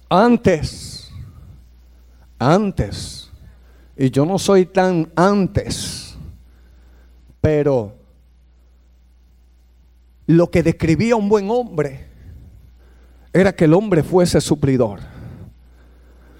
Antes, 0.08 1.10
antes, 2.38 3.30
y 3.96 4.10
yo 4.10 4.26
no 4.26 4.38
soy 4.38 4.66
tan 4.66 5.10
antes, 5.14 6.16
pero 7.40 7.94
lo 10.26 10.50
que 10.50 10.62
describía 10.62 11.16
un 11.16 11.28
buen 11.28 11.50
hombre 11.50 12.08
era 13.32 13.54
que 13.54 13.64
el 13.64 13.74
hombre 13.74 14.02
fuese 14.02 14.40
suplidor. 14.40 15.00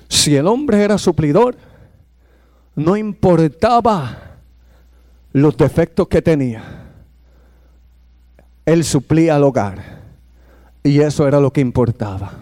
Si 0.09 0.35
el 0.35 0.47
hombre 0.47 0.83
era 0.83 0.99
suplidor, 0.99 1.57
no 2.75 2.97
importaba 2.97 4.39
los 5.33 5.57
defectos 5.57 6.09
que 6.09 6.23
tenía. 6.23 6.63
Él 8.65 8.85
suplía 8.85 9.37
al 9.37 9.45
hogar. 9.45 10.01
Y 10.83 11.01
eso 11.01 11.29
era 11.29 11.41
lo 11.41 11.53
que 11.53 11.61
importaba. 11.61 12.33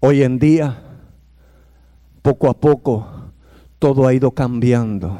Hoy 0.00 0.22
en 0.22 0.38
día, 0.38 0.82
poco 2.22 2.48
a 2.48 2.54
poco, 2.54 3.06
todo 3.78 4.06
ha 4.06 4.14
ido 4.14 4.30
cambiando. 4.30 5.18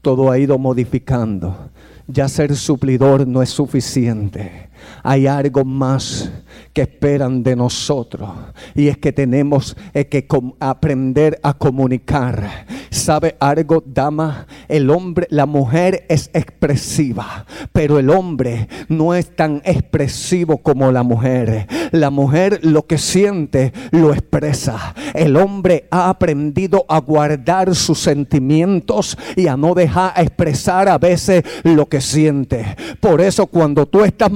Todo 0.00 0.30
ha 0.30 0.38
ido 0.38 0.58
modificando. 0.58 1.70
Ya 2.08 2.28
ser 2.28 2.56
suplidor 2.56 3.26
no 3.26 3.40
es 3.40 3.50
suficiente. 3.50 4.68
Hay 5.02 5.26
algo 5.26 5.64
más 5.64 6.30
que 6.72 6.82
esperan 6.82 7.42
de 7.42 7.56
nosotros. 7.56 8.30
Y 8.74 8.88
es 8.88 8.98
que 8.98 9.12
tenemos 9.12 9.76
que 9.92 10.26
aprender 10.60 11.38
a 11.42 11.54
comunicar. 11.54 12.66
¿Sabe 12.90 13.36
algo, 13.40 13.82
dama? 13.84 14.46
El 14.68 14.90
hombre, 14.90 15.26
la 15.30 15.46
mujer 15.46 16.04
es 16.08 16.30
expresiva, 16.32 17.46
pero 17.72 17.98
el 17.98 18.10
hombre 18.10 18.68
no 18.88 19.14
es 19.14 19.34
tan 19.34 19.62
expresivo 19.64 20.58
como 20.58 20.92
la 20.92 21.02
mujer. 21.02 21.66
La 21.90 22.10
mujer 22.10 22.60
lo 22.62 22.86
que 22.86 22.98
siente 22.98 23.72
lo 23.90 24.12
expresa. 24.12 24.94
El 25.14 25.36
hombre 25.36 25.86
ha 25.90 26.08
aprendido 26.08 26.84
a 26.88 27.00
guardar 27.00 27.74
sus 27.74 27.98
sentimientos 27.98 29.16
y 29.36 29.46
a 29.46 29.56
no 29.56 29.74
dejar 29.74 30.12
expresar 30.16 30.88
a 30.88 30.98
veces 30.98 31.44
lo 31.64 31.86
que 31.86 32.00
siente. 32.00 32.76
Por 33.00 33.20
eso 33.20 33.46
cuando 33.46 33.86
tú 33.86 34.04
estás 34.04 34.30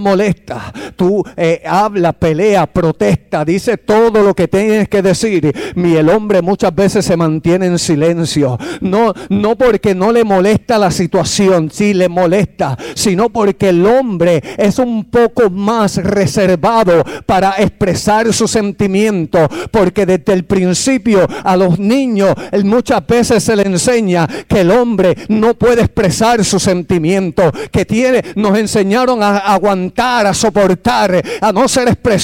tú 0.96 1.24
eh, 1.36 1.62
hablas, 1.66 2.14
pelea, 2.14 2.66
protesta, 2.66 3.44
dice 3.44 3.76
todo 3.76 4.22
lo 4.22 4.34
que 4.34 4.48
tienes 4.48 4.88
que 4.88 5.02
decir. 5.02 5.52
Y 5.74 5.94
el 5.94 6.08
hombre 6.08 6.42
muchas 6.42 6.74
veces 6.74 7.04
se 7.04 7.16
mantiene 7.16 7.66
en 7.66 7.78
silencio. 7.78 8.58
No, 8.80 9.12
no 9.28 9.56
porque 9.56 9.94
no 9.94 10.12
le 10.12 10.24
molesta 10.24 10.78
la 10.78 10.90
situación, 10.90 11.70
sí 11.70 11.94
le 11.94 12.08
molesta, 12.08 12.76
sino 12.94 13.30
porque 13.30 13.70
el 13.70 13.84
hombre 13.86 14.42
es 14.56 14.78
un 14.78 15.04
poco 15.04 15.50
más 15.50 15.96
reservado 15.96 17.04
para 17.26 17.54
expresar 17.58 18.32
sus 18.32 18.50
sentimientos. 18.50 19.48
Porque 19.70 20.06
desde 20.06 20.32
el 20.32 20.44
principio 20.44 21.26
a 21.44 21.56
los 21.56 21.78
niños 21.78 22.34
muchas 22.64 23.06
veces 23.06 23.42
se 23.42 23.56
le 23.56 23.62
enseña 23.62 24.26
que 24.48 24.60
el 24.60 24.70
hombre 24.70 25.16
no 25.28 25.54
puede 25.54 25.82
expresar 25.82 26.44
sus 26.44 26.62
sentimientos, 26.62 27.52
que 27.70 27.84
tiene, 27.84 28.22
nos 28.34 28.58
enseñaron 28.58 29.22
a 29.22 29.38
aguantar, 29.38 30.25
soportar, 30.34 31.22
a 31.40 31.52
no 31.52 31.68
ser 31.68 31.88
expresado 31.88 32.16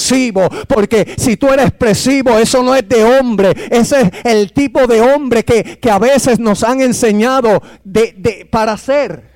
porque 0.68 1.14
si 1.16 1.36
tú 1.36 1.48
eres 1.48 1.66
expresivo, 1.66 2.38
eso 2.38 2.62
no 2.62 2.74
es 2.74 2.88
de 2.88 3.04
hombre. 3.04 3.52
Ese 3.70 4.00
es 4.00 4.10
el 4.24 4.52
tipo 4.52 4.86
de 4.86 5.00
hombre 5.00 5.44
que, 5.44 5.78
a 5.90 5.98
veces 5.98 6.38
nos 6.38 6.62
han 6.62 6.80
enseñado 6.80 7.62
de, 7.84 8.48
para 8.50 8.76
ser. 8.76 9.30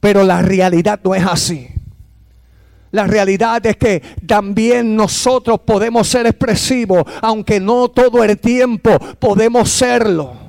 Pero 0.00 0.22
la 0.24 0.42
realidad 0.42 1.00
no 1.02 1.14
es 1.14 1.24
así. 1.24 1.68
La 2.90 3.06
realidad 3.06 3.64
es 3.66 3.76
que 3.76 4.02
también 4.26 4.94
nosotros 4.94 5.60
podemos 5.64 6.06
ser 6.06 6.26
expresivos, 6.26 7.02
aunque 7.22 7.58
no 7.58 7.88
todo 7.88 8.22
el 8.22 8.38
tiempo 8.38 8.98
podemos 9.18 9.70
serlo. 9.70 10.43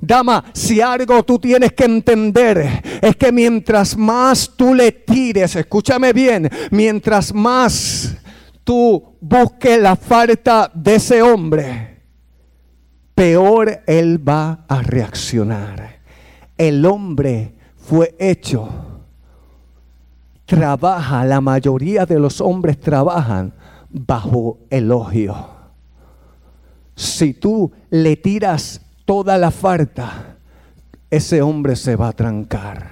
Dama, 0.00 0.44
si 0.54 0.80
algo 0.80 1.22
tú 1.24 1.38
tienes 1.38 1.72
que 1.72 1.84
entender 1.84 2.82
es 3.02 3.16
que 3.16 3.30
mientras 3.30 3.96
más 3.96 4.50
tú 4.56 4.74
le 4.74 4.92
tires, 4.92 5.54
escúchame 5.56 6.12
bien, 6.14 6.48
mientras 6.70 7.34
más 7.34 8.16
tú 8.64 9.16
busques 9.20 9.78
la 9.78 9.96
falta 9.96 10.70
de 10.72 10.94
ese 10.94 11.20
hombre, 11.20 12.02
peor 13.14 13.82
él 13.86 14.26
va 14.26 14.64
a 14.66 14.80
reaccionar. 14.80 16.00
El 16.56 16.86
hombre 16.86 17.54
fue 17.76 18.14
hecho, 18.18 18.70
trabaja, 20.46 21.26
la 21.26 21.42
mayoría 21.42 22.06
de 22.06 22.18
los 22.18 22.40
hombres 22.40 22.80
trabajan 22.80 23.52
bajo 23.90 24.60
elogio. 24.70 25.36
Si 26.94 27.34
tú 27.34 27.70
le 27.90 28.16
tiras 28.16 28.80
toda 29.10 29.36
la 29.38 29.50
falta, 29.50 30.36
ese 31.10 31.42
hombre 31.42 31.74
se 31.74 31.96
va 31.96 32.10
a 32.10 32.12
trancar. 32.12 32.90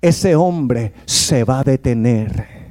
Ese 0.00 0.34
hombre 0.34 0.94
se 1.04 1.44
va 1.44 1.58
a 1.58 1.64
detener 1.64 2.61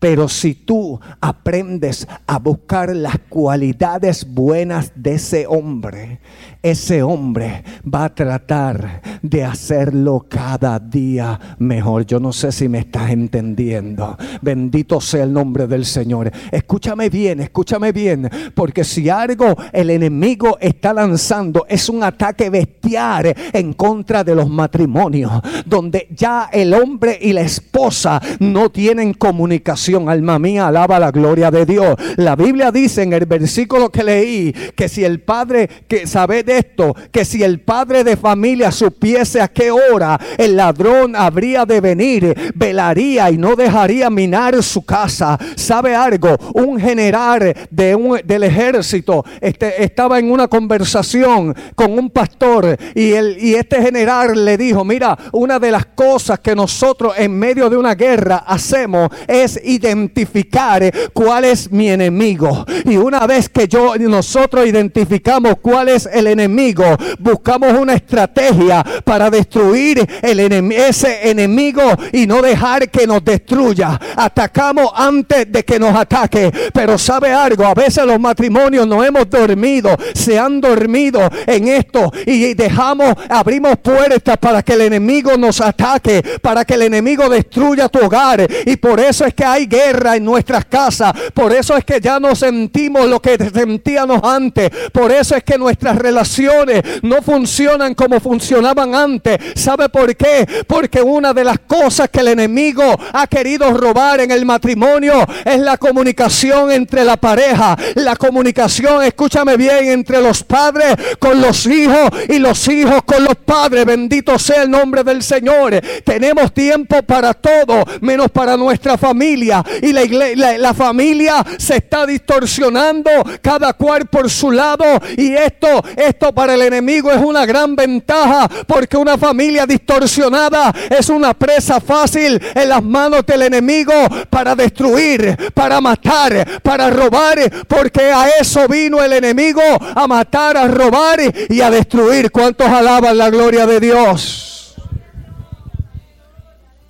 pero 0.00 0.28
si 0.28 0.54
tú 0.54 0.98
aprendes 1.20 2.08
a 2.26 2.38
buscar 2.38 2.96
las 2.96 3.18
cualidades 3.28 4.26
buenas 4.26 4.92
de 4.96 5.14
ese 5.14 5.46
hombre, 5.46 6.20
ese 6.62 7.02
hombre 7.02 7.62
va 7.82 8.04
a 8.04 8.14
tratar 8.14 9.02
de 9.22 9.44
hacerlo 9.44 10.26
cada 10.28 10.78
día 10.78 11.38
mejor. 11.58 12.06
Yo 12.06 12.18
no 12.18 12.32
sé 12.32 12.50
si 12.50 12.68
me 12.68 12.78
estás 12.78 13.10
entendiendo. 13.10 14.16
Bendito 14.40 15.00
sea 15.00 15.24
el 15.24 15.32
nombre 15.32 15.66
del 15.66 15.84
Señor. 15.84 16.32
Escúchame 16.50 17.10
bien, 17.10 17.40
escúchame 17.40 17.92
bien, 17.92 18.28
porque 18.54 18.84
si 18.84 19.10
algo 19.10 19.54
el 19.72 19.90
enemigo 19.90 20.56
está 20.60 20.94
lanzando 20.94 21.66
es 21.68 21.90
un 21.90 22.02
ataque 22.02 22.48
bestial 22.48 23.34
en 23.52 23.74
contra 23.74 24.24
de 24.24 24.34
los 24.34 24.48
matrimonios, 24.48 25.32
donde 25.66 26.08
ya 26.10 26.48
el 26.50 26.72
hombre 26.72 27.18
y 27.20 27.34
la 27.34 27.42
esposa 27.42 28.20
no 28.38 28.70
tienen 28.70 29.12
comunicación 29.12 29.89
Alma 29.98 30.38
mía, 30.38 30.68
alaba 30.68 30.98
la 30.98 31.10
gloria 31.10 31.50
de 31.50 31.66
Dios. 31.66 31.96
La 32.16 32.36
Biblia 32.36 32.70
dice 32.70 33.02
en 33.02 33.12
el 33.12 33.26
versículo 33.26 33.90
que 33.90 34.04
leí 34.04 34.52
que 34.74 34.88
si 34.88 35.04
el 35.04 35.20
padre, 35.20 35.68
que 35.88 36.06
sabe 36.06 36.42
de 36.42 36.58
esto, 36.58 36.94
que 37.10 37.24
si 37.24 37.42
el 37.42 37.60
padre 37.60 38.04
de 38.04 38.16
familia 38.16 38.70
supiese 38.70 39.40
a 39.40 39.48
qué 39.48 39.70
hora 39.70 40.18
el 40.38 40.56
ladrón 40.56 41.16
habría 41.16 41.64
de 41.66 41.80
venir, 41.80 42.52
velaría 42.54 43.30
y 43.30 43.38
no 43.38 43.56
dejaría 43.56 44.10
minar 44.10 44.62
su 44.62 44.84
casa. 44.84 45.38
¿Sabe 45.56 45.94
algo? 45.94 46.36
Un 46.54 46.80
general 46.80 47.54
de 47.70 47.94
un, 47.94 48.20
del 48.24 48.44
ejército 48.44 49.24
este, 49.40 49.82
estaba 49.82 50.18
en 50.18 50.30
una 50.30 50.48
conversación 50.48 51.54
con 51.74 51.98
un 51.98 52.10
pastor 52.10 52.76
y, 52.94 53.12
el, 53.12 53.36
y 53.40 53.54
este 53.54 53.82
general 53.82 54.44
le 54.44 54.56
dijo, 54.56 54.84
mira, 54.84 55.16
una 55.32 55.58
de 55.58 55.70
las 55.70 55.86
cosas 55.86 56.40
que 56.40 56.54
nosotros 56.54 57.14
en 57.16 57.38
medio 57.38 57.68
de 57.68 57.76
una 57.76 57.94
guerra 57.94 58.44
hacemos 58.46 59.08
es 59.26 59.60
identificar 59.80 60.92
cuál 61.12 61.44
es 61.44 61.70
mi 61.70 61.90
enemigo. 61.90 62.64
Y 62.84 62.96
una 62.96 63.26
vez 63.26 63.48
que 63.48 63.66
yo 63.66 63.96
nosotros 63.96 64.66
identificamos 64.66 65.54
cuál 65.60 65.88
es 65.88 66.08
el 66.12 66.26
enemigo, 66.26 66.84
buscamos 67.18 67.72
una 67.72 67.94
estrategia 67.94 68.84
para 69.04 69.30
destruir 69.30 70.06
ese 70.22 71.30
enemigo 71.30 71.82
y 72.12 72.26
no 72.26 72.42
dejar 72.42 72.90
que 72.90 73.06
nos 73.06 73.24
destruya. 73.24 73.98
Atacamos 74.16 74.90
antes 74.94 75.50
de 75.50 75.64
que 75.64 75.78
nos 75.78 75.94
ataque. 75.94 76.52
Pero 76.72 76.98
sabe 76.98 77.32
algo, 77.32 77.64
a 77.64 77.74
veces 77.74 78.04
los 78.04 78.20
matrimonios 78.20 78.86
no 78.86 79.02
hemos 79.02 79.28
dormido, 79.28 79.96
se 80.14 80.38
han 80.38 80.60
dormido 80.60 81.28
en 81.46 81.68
esto 81.68 82.12
y 82.26 82.54
dejamos, 82.54 83.14
abrimos 83.28 83.76
puertas 83.78 84.36
para 84.38 84.62
que 84.62 84.74
el 84.74 84.82
enemigo 84.82 85.36
nos 85.36 85.60
ataque, 85.60 86.22
para 86.42 86.64
que 86.64 86.74
el 86.74 86.82
enemigo 86.82 87.28
destruya 87.28 87.88
tu 87.88 88.04
hogar. 88.04 88.46
Y 88.66 88.76
por 88.76 89.00
eso 89.00 89.24
es 89.24 89.34
que 89.34 89.44
hay 89.44 89.66
guerra 89.70 90.16
en 90.16 90.24
nuestras 90.24 90.66
casas. 90.66 91.14
Por 91.32 91.54
eso 91.54 91.76
es 91.76 91.84
que 91.84 92.00
ya 92.00 92.20
no 92.20 92.34
sentimos 92.34 93.06
lo 93.06 93.22
que 93.22 93.38
sentíamos 93.38 94.20
antes. 94.22 94.70
Por 94.92 95.10
eso 95.12 95.36
es 95.36 95.44
que 95.44 95.56
nuestras 95.56 95.96
relaciones 95.96 96.82
no 97.02 97.22
funcionan 97.22 97.94
como 97.94 98.20
funcionaban 98.20 98.94
antes. 98.94 99.38
¿Sabe 99.54 99.88
por 99.88 100.14
qué? 100.16 100.46
Porque 100.66 101.00
una 101.00 101.32
de 101.32 101.44
las 101.44 101.60
cosas 101.60 102.10
que 102.10 102.20
el 102.20 102.28
enemigo 102.28 102.82
ha 103.12 103.26
querido 103.26 103.72
robar 103.72 104.20
en 104.20 104.30
el 104.30 104.44
matrimonio 104.44 105.24
es 105.44 105.60
la 105.60 105.78
comunicación 105.78 106.72
entre 106.72 107.04
la 107.04 107.16
pareja. 107.16 107.76
La 107.94 108.16
comunicación, 108.16 109.02
escúchame 109.04 109.56
bien, 109.56 109.88
entre 109.88 110.20
los 110.20 110.42
padres 110.42 110.96
con 111.18 111.40
los 111.40 111.66
hijos 111.66 112.10
y 112.28 112.38
los 112.38 112.66
hijos 112.68 113.02
con 113.04 113.24
los 113.24 113.36
padres. 113.36 113.84
Bendito 113.84 114.38
sea 114.38 114.62
el 114.62 114.70
nombre 114.70 115.04
del 115.04 115.22
Señor. 115.22 115.80
Tenemos 116.04 116.52
tiempo 116.52 117.02
para 117.02 117.34
todo, 117.34 117.84
menos 118.00 118.30
para 118.30 118.56
nuestra 118.56 118.98
familia. 118.98 119.59
Y 119.82 119.92
la, 119.92 120.74
familia 120.74 121.44
se 121.58 121.76
está 121.76 122.06
distorsionando, 122.06 123.10
cada 123.42 123.72
cual 123.74 124.06
por 124.06 124.30
su 124.30 124.50
lado. 124.50 124.84
Y 125.16 125.32
esto, 125.32 125.82
esto 125.96 126.32
para 126.32 126.54
el 126.54 126.62
enemigo 126.62 127.10
es 127.10 127.20
una 127.20 127.44
gran 127.46 127.76
ventaja, 127.76 128.48
porque 128.66 128.96
una 128.96 129.18
familia 129.18 129.66
distorsionada 129.66 130.72
es 130.90 131.08
una 131.08 131.34
presa 131.34 131.80
fácil 131.80 132.40
en 132.54 132.68
las 132.68 132.82
manos 132.82 133.24
del 133.26 133.42
enemigo 133.42 133.92
para 134.28 134.54
destruir, 134.54 135.36
para 135.54 135.80
matar, 135.80 136.60
para 136.62 136.90
robar, 136.90 137.38
porque 137.66 138.02
a 138.12 138.28
eso 138.40 138.66
vino 138.68 139.02
el 139.02 139.12
enemigo, 139.12 139.62
a 139.94 140.06
matar, 140.06 140.56
a 140.56 140.68
robar 140.68 141.20
y 141.48 141.60
a 141.60 141.70
destruir. 141.70 142.30
¿Cuántos 142.30 142.66
alaban 142.68 143.16
la 143.18 143.30
gloria 143.30 143.66
de 143.66 143.80
Dios? 143.80 144.59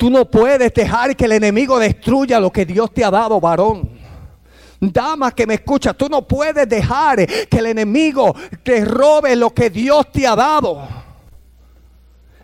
Tú 0.00 0.08
no 0.08 0.24
puedes 0.24 0.72
dejar 0.72 1.14
que 1.14 1.26
el 1.26 1.32
enemigo 1.32 1.78
destruya 1.78 2.40
lo 2.40 2.50
que 2.50 2.64
Dios 2.64 2.90
te 2.90 3.04
ha 3.04 3.10
dado, 3.10 3.38
varón. 3.38 3.90
Dama 4.80 5.30
que 5.30 5.46
me 5.46 5.52
escucha, 5.52 5.92
tú 5.92 6.08
no 6.08 6.26
puedes 6.26 6.66
dejar 6.66 7.26
que 7.26 7.58
el 7.58 7.66
enemigo 7.66 8.34
te 8.62 8.82
robe 8.82 9.36
lo 9.36 9.50
que 9.50 9.68
Dios 9.68 10.10
te 10.10 10.26
ha 10.26 10.34
dado. 10.34 10.88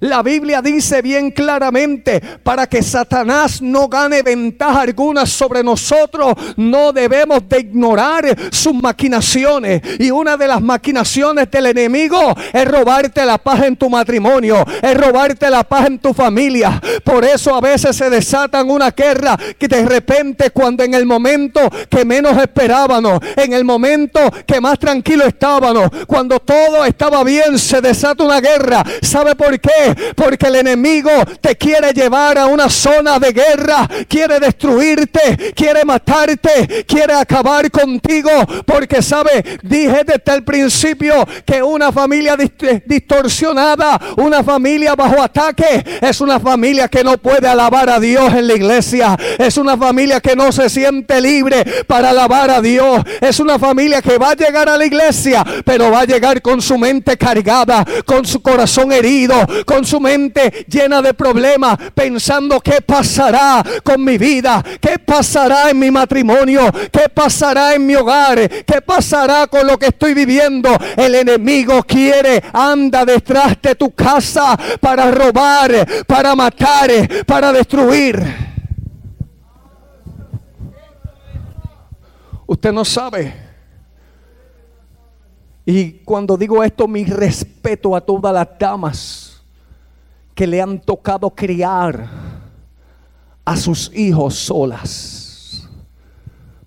La 0.00 0.22
Biblia 0.22 0.60
dice 0.60 1.00
bien 1.00 1.30
claramente, 1.30 2.20
para 2.42 2.66
que 2.66 2.82
Satanás 2.82 3.62
no 3.62 3.88
gane 3.88 4.20
ventaja 4.20 4.82
alguna 4.82 5.24
sobre 5.24 5.62
nosotros, 5.62 6.34
no 6.56 6.92
debemos 6.92 7.48
de 7.48 7.60
ignorar 7.60 8.36
sus 8.50 8.74
maquinaciones. 8.74 9.80
Y 9.98 10.10
una 10.10 10.36
de 10.36 10.48
las 10.48 10.60
maquinaciones 10.60 11.50
del 11.50 11.66
enemigo 11.66 12.34
es 12.52 12.68
robarte 12.68 13.24
la 13.24 13.38
paz 13.38 13.62
en 13.62 13.76
tu 13.76 13.88
matrimonio, 13.88 14.64
es 14.82 14.94
robarte 14.94 15.48
la 15.48 15.64
paz 15.64 15.86
en 15.86 15.98
tu 15.98 16.12
familia. 16.12 16.78
Por 17.02 17.24
eso 17.24 17.54
a 17.54 17.62
veces 17.62 17.96
se 17.96 18.10
desatan 18.10 18.70
una 18.70 18.90
guerra 18.90 19.38
que 19.58 19.66
de 19.66 19.86
repente 19.86 20.50
cuando 20.50 20.84
en 20.84 20.92
el 20.92 21.06
momento 21.06 21.60
que 21.88 22.04
menos 22.04 22.36
esperábamos, 22.36 23.18
en 23.36 23.54
el 23.54 23.64
momento 23.64 24.20
que 24.46 24.60
más 24.60 24.78
tranquilo 24.78 25.24
estábamos, 25.24 25.88
cuando 26.06 26.38
todo 26.38 26.84
estaba 26.84 27.24
bien, 27.24 27.58
se 27.58 27.80
desata 27.80 28.24
una 28.24 28.40
guerra. 28.42 28.84
¿Sabe 29.00 29.34
por 29.34 29.58
qué? 29.58 29.85
Porque 30.14 30.46
el 30.46 30.56
enemigo 30.56 31.10
te 31.40 31.56
quiere 31.56 31.92
llevar 31.92 32.38
a 32.38 32.46
una 32.46 32.68
zona 32.68 33.18
de 33.18 33.32
guerra, 33.32 33.88
quiere 34.08 34.40
destruirte, 34.40 35.52
quiere 35.54 35.84
matarte, 35.84 36.84
quiere 36.86 37.14
acabar 37.14 37.70
contigo. 37.70 38.30
Porque 38.64 39.02
sabe, 39.02 39.58
dije 39.62 40.04
desde 40.04 40.34
el 40.34 40.44
principio 40.44 41.26
que 41.44 41.62
una 41.62 41.92
familia 41.92 42.36
distorsionada, 42.84 44.00
una 44.16 44.42
familia 44.42 44.94
bajo 44.94 45.22
ataque, 45.22 45.84
es 46.00 46.20
una 46.20 46.40
familia 46.40 46.88
que 46.88 47.04
no 47.04 47.18
puede 47.18 47.48
alabar 47.48 47.88
a 47.90 48.00
Dios 48.00 48.32
en 48.34 48.46
la 48.46 48.54
iglesia. 48.54 49.16
Es 49.38 49.56
una 49.56 49.76
familia 49.76 50.20
que 50.20 50.36
no 50.36 50.52
se 50.52 50.68
siente 50.68 51.20
libre 51.20 51.64
para 51.86 52.10
alabar 52.10 52.50
a 52.50 52.60
Dios. 52.60 53.02
Es 53.20 53.40
una 53.40 53.58
familia 53.58 54.02
que 54.02 54.18
va 54.18 54.30
a 54.30 54.36
llegar 54.36 54.68
a 54.68 54.76
la 54.76 54.86
iglesia, 54.86 55.44
pero 55.64 55.90
va 55.90 56.00
a 56.00 56.04
llegar 56.04 56.42
con 56.42 56.60
su 56.60 56.78
mente 56.78 57.16
cargada, 57.16 57.84
con 58.04 58.24
su 58.24 58.42
corazón 58.42 58.92
herido, 58.92 59.34
con 59.76 59.84
su 59.84 60.00
mente 60.00 60.64
llena 60.70 61.02
de 61.02 61.12
problemas, 61.12 61.76
pensando 61.94 62.62
qué 62.62 62.80
pasará 62.80 63.62
con 63.84 64.02
mi 64.02 64.16
vida, 64.16 64.64
qué 64.80 64.98
pasará 64.98 65.68
en 65.68 65.78
mi 65.78 65.90
matrimonio, 65.90 66.72
qué 66.90 67.10
pasará 67.12 67.74
en 67.74 67.84
mi 67.84 67.94
hogar, 67.94 68.48
qué 68.64 68.80
pasará 68.80 69.46
con 69.48 69.66
lo 69.66 69.78
que 69.78 69.88
estoy 69.88 70.14
viviendo. 70.14 70.70
El 70.96 71.14
enemigo 71.14 71.82
quiere, 71.82 72.42
anda 72.54 73.04
detrás 73.04 73.60
de 73.60 73.74
tu 73.74 73.90
casa 73.90 74.58
para 74.80 75.10
robar, 75.10 75.86
para 76.06 76.34
matar, 76.34 76.90
para 77.26 77.52
destruir. 77.52 78.18
Usted 82.46 82.72
no 82.72 82.82
sabe. 82.82 83.34
Y 85.66 85.98
cuando 86.02 86.38
digo 86.38 86.64
esto, 86.64 86.88
mi 86.88 87.04
respeto 87.04 87.94
a 87.94 88.00
todas 88.00 88.32
las 88.32 88.48
damas 88.58 89.25
que 90.36 90.46
le 90.46 90.60
han 90.60 90.78
tocado 90.78 91.30
criar 91.30 92.08
a 93.42 93.56
sus 93.56 93.90
hijos 93.94 94.34
solas. 94.34 95.66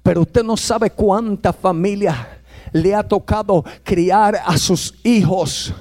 Pero 0.02 0.22
usted 0.22 0.44
no 0.44 0.58
sabe 0.58 0.90
cuánta 0.90 1.54
familia 1.54 2.42
le 2.72 2.96
ha 2.96 3.08
tocado 3.08 3.64
criar 3.84 4.38
a 4.44 4.58
sus 4.58 4.96
hijos 5.04 5.72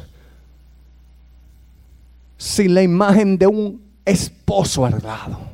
sin 2.36 2.74
la 2.74 2.82
imagen 2.82 3.38
de 3.38 3.46
un 3.46 3.82
esposo 4.04 4.84
al 4.84 5.02
lado. 5.02 5.47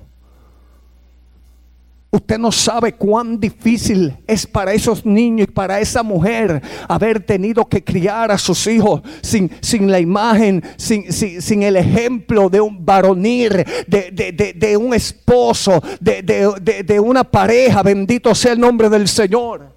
Usted 2.15 2.39
no 2.39 2.53
sabe 2.53 2.93
cuán 2.93 3.41
difícil 3.41 4.17
es 4.29 4.47
para 4.47 4.73
esos 4.73 5.05
niños 5.05 5.49
y 5.49 5.51
para 5.51 5.81
esa 5.81 6.05
mujer 6.05 6.63
haber 6.87 7.19
tenido 7.19 7.69
que 7.69 7.83
criar 7.83 8.31
a 8.31 8.39
sus 8.39 8.69
hijos 8.69 9.03
sin, 9.21 9.51
sin 9.61 9.91
la 9.91 9.99
imagen, 9.99 10.63
sin, 10.77 11.13
sin, 11.13 11.65
el 11.65 11.75
ejemplo 11.75 12.49
de 12.49 12.61
un 12.61 12.87
varonil, 12.87 13.65
de, 13.89 14.55
de 14.57 14.77
un 14.77 14.95
esposo, 14.95 15.83
de 16.01 17.01
una 17.01 17.25
pareja. 17.25 17.83
Bendito 17.83 18.33
sea 18.33 18.53
el 18.53 18.61
nombre 18.61 18.89
del 18.89 19.09
Señor. 19.09 19.73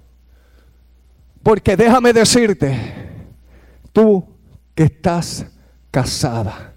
Porque 1.42 1.76
déjame 1.76 2.14
decirte, 2.14 2.78
tú 3.92 4.24
que 4.76 4.84
estás 4.84 5.48
casada 5.90 6.76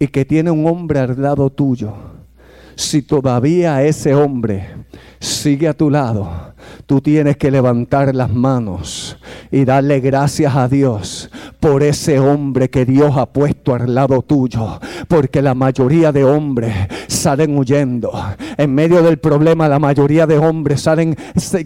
y 0.00 0.08
que 0.08 0.24
tiene 0.24 0.50
un 0.50 0.66
hombre 0.66 0.98
al 0.98 1.22
lado 1.22 1.48
tuyo, 1.48 2.13
si 2.76 3.02
todavía 3.02 3.82
ese 3.82 4.14
hombre 4.14 4.68
sigue 5.20 5.68
a 5.68 5.74
tu 5.74 5.90
lado, 5.90 6.54
tú 6.86 7.00
tienes 7.00 7.36
que 7.36 7.50
levantar 7.50 8.14
las 8.14 8.30
manos 8.32 9.16
y 9.50 9.64
darle 9.64 10.00
gracias 10.00 10.54
a 10.54 10.68
Dios 10.68 11.30
por 11.60 11.82
ese 11.82 12.18
hombre 12.18 12.68
que 12.68 12.84
Dios 12.84 13.16
ha 13.16 13.26
puesto 13.26 13.74
al 13.74 13.94
lado 13.94 14.22
tuyo. 14.22 14.80
Porque 15.08 15.40
la 15.40 15.54
mayoría 15.54 16.12
de 16.12 16.24
hombres 16.24 16.74
salen 17.24 17.56
huyendo. 17.56 18.12
En 18.58 18.74
medio 18.74 19.02
del 19.02 19.16
problema, 19.18 19.66
la 19.66 19.78
mayoría 19.78 20.26
de 20.26 20.36
hombres 20.36 20.82
salen, 20.82 21.16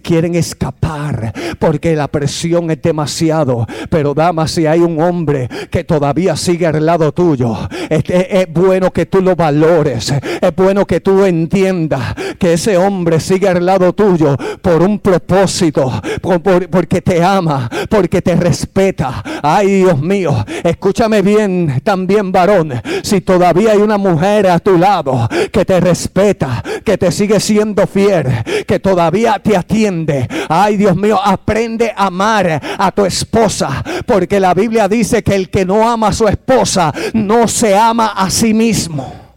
quieren 0.04 0.36
escapar 0.36 1.32
porque 1.58 1.96
la 1.96 2.06
presión 2.06 2.70
es 2.70 2.80
demasiado. 2.80 3.66
Pero 3.90 4.14
dama, 4.14 4.46
si 4.46 4.66
hay 4.66 4.78
un 4.78 5.00
hombre 5.02 5.48
que 5.68 5.82
todavía 5.82 6.36
sigue 6.36 6.66
al 6.68 6.86
lado 6.86 7.10
tuyo, 7.10 7.56
es, 7.90 8.46
bueno 8.52 8.92
que 8.92 9.06
tú 9.06 9.20
lo 9.20 9.34
valores. 9.34 10.12
Es 10.40 10.54
bueno 10.54 10.86
que 10.86 11.00
tú 11.00 11.24
entiendas 11.24 12.14
que 12.38 12.52
ese 12.52 12.76
hombre 12.76 13.18
sigue 13.18 13.48
al 13.48 13.66
lado 13.66 13.92
tuyo 13.92 14.36
por 14.62 14.80
un 14.82 15.00
propósito, 15.00 15.90
por- 16.22 16.40
por- 16.40 16.68
porque 16.70 17.02
te 17.02 17.20
ama, 17.22 17.68
porque 17.90 18.22
te 18.22 18.36
respeta. 18.36 19.24
Ay, 19.42 19.82
Dios 19.82 20.00
mío, 20.00 20.36
escúchame 20.62 21.20
bien, 21.22 21.80
también 21.82 22.30
varón, 22.30 22.72
si 23.02 23.20
todavía 23.22 23.72
hay 23.72 23.78
una 23.78 23.98
mujer 23.98 24.46
a 24.46 24.60
tu 24.60 24.78
lado 24.78 25.28
que 25.50 25.64
te 25.64 25.80
respeta, 25.80 26.62
que 26.84 26.98
te 26.98 27.12
sigue 27.12 27.40
siendo 27.40 27.86
fiel, 27.86 28.26
que 28.66 28.78
todavía 28.78 29.38
te 29.38 29.56
atiende. 29.56 30.28
Ay, 30.48 30.76
Dios 30.76 30.96
mío, 30.96 31.18
aprende 31.22 31.92
a 31.96 32.06
amar 32.06 32.60
a 32.78 32.92
tu 32.92 33.04
esposa, 33.04 33.84
porque 34.06 34.40
la 34.40 34.54
Biblia 34.54 34.88
dice 34.88 35.22
que 35.22 35.34
el 35.34 35.50
que 35.50 35.64
no 35.64 35.88
ama 35.88 36.08
a 36.08 36.12
su 36.12 36.26
esposa 36.26 36.92
no 37.14 37.48
se 37.48 37.76
ama 37.76 38.08
a 38.08 38.30
sí 38.30 38.54
mismo. 38.54 39.28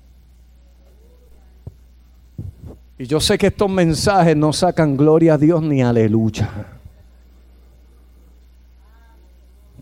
Y 2.97 3.05
yo 3.07 3.19
sé 3.19 3.35
que 3.37 3.47
estos 3.47 3.67
mensajes 3.67 4.37
no 4.37 4.53
sacan 4.53 4.95
gloria 4.95 5.33
a 5.33 5.37
Dios 5.39 5.63
ni 5.63 5.81
aleluya. 5.81 6.49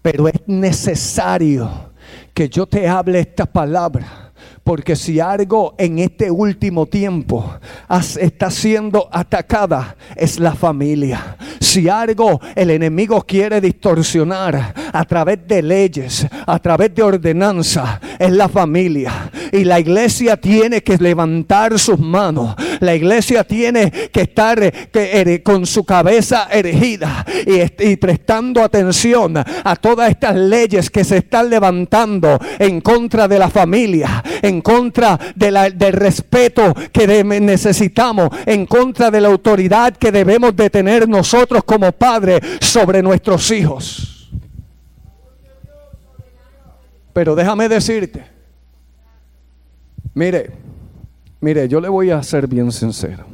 Pero 0.02 0.30
es 0.30 0.36
necesario 0.48 1.70
que 2.34 2.48
yo 2.48 2.66
te 2.66 2.88
hable 2.88 3.20
esta 3.20 3.46
palabra. 3.46 4.29
Porque 4.64 4.96
si 4.96 5.20
algo 5.20 5.76
en 5.78 6.00
este 6.00 6.30
último 6.30 6.86
tiempo 6.86 7.54
está 8.20 8.52
siendo 8.52 9.10
atacada 9.12 9.96
es 10.16 10.40
la 10.40 10.54
familia. 10.54 11.38
Si 11.60 11.90
algo 11.90 12.40
el 12.56 12.70
enemigo 12.70 13.22
quiere 13.22 13.62
distorsionar 13.62 14.74
a 14.92 15.06
través 15.06 15.48
de 15.48 15.62
leyes, 15.62 16.28
a 16.46 16.60
través 16.60 16.94
de 16.94 17.04
ordenanza, 17.04 18.00
es 18.18 18.32
la 18.32 18.50
familia. 18.50 19.32
Y 19.52 19.64
la 19.64 19.80
iglesia 19.80 20.38
tiene 20.38 20.82
que 20.82 20.98
levantar 20.98 21.78
sus 21.80 22.00
manos. 22.00 22.56
La 22.80 22.96
iglesia 22.96 23.44
tiene 23.44 23.92
que 24.12 24.22
estar 24.22 24.62
eh, 24.64 24.72
ere- 24.94 25.44
con 25.44 25.66
su 25.66 25.84
cabeza 25.84 26.48
erigida 26.52 27.26
y, 27.46 27.56
est- 27.60 27.82
y 27.82 27.96
prestando 27.98 28.64
atención 28.64 29.38
a 29.38 29.76
todas 29.76 30.10
estas 30.10 30.36
leyes 30.36 30.90
que 30.90 31.04
se 31.04 31.18
están 31.18 31.50
levantando 31.50 32.40
en 32.58 32.82
contra 32.82 33.28
de 33.28 33.40
la 33.40 33.50
familia, 33.50 34.24
en 34.42 34.62
contra 34.62 35.20
de 35.36 35.52
la- 35.52 35.70
del 35.70 35.94
respeto 35.94 36.74
que 36.92 37.24
necesitamos, 37.24 38.30
en 38.46 38.66
contra 38.66 39.12
de 39.12 39.22
la 39.22 39.28
autoridad 39.30 39.96
que 39.98 40.12
debemos 40.12 40.56
de 40.56 40.70
tener 40.70 41.08
nosotros 41.08 41.64
como 41.64 41.92
padres 41.92 42.40
sobre 42.62 43.02
nuestros 43.02 43.50
hijos. 43.52 44.30
Pero 47.14 47.36
déjame 47.36 47.68
decirte, 47.68 48.24
mire, 50.14 50.52
mire, 51.42 51.68
yo 51.68 51.80
le 51.80 51.90
voy 51.90 52.12
a 52.12 52.22
ser 52.24 52.48
bien 52.48 52.72
sincero. 52.72 53.26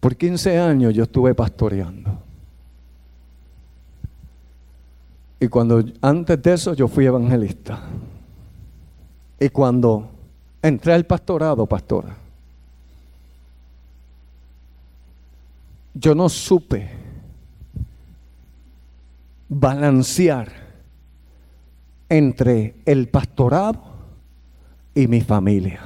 Por 0.00 0.16
15 0.16 0.58
años 0.58 0.94
yo 0.94 1.04
estuve 1.04 1.34
pastoreando. 1.34 2.18
Y 5.38 5.48
cuando 5.48 5.84
antes 6.00 6.42
de 6.42 6.52
eso 6.52 6.74
yo 6.74 6.88
fui 6.88 7.06
evangelista. 7.06 7.80
Y 9.38 9.48
cuando 9.48 10.10
entré 10.62 10.92
al 10.92 11.04
pastorado, 11.06 11.66
pastora, 11.66 12.14
yo 15.94 16.14
no 16.14 16.28
supe 16.28 16.90
balancear 19.48 20.48
entre 22.08 22.76
el 22.84 23.08
pastorado 23.08 23.89
y 25.00 25.08
mi 25.08 25.20
familia. 25.20 25.80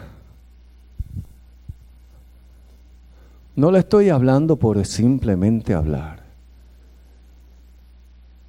No 3.57 3.71
le 3.71 3.79
estoy 3.79 4.09
hablando 4.09 4.57
por 4.57 4.85
simplemente 4.85 5.75
hablar. 5.75 6.25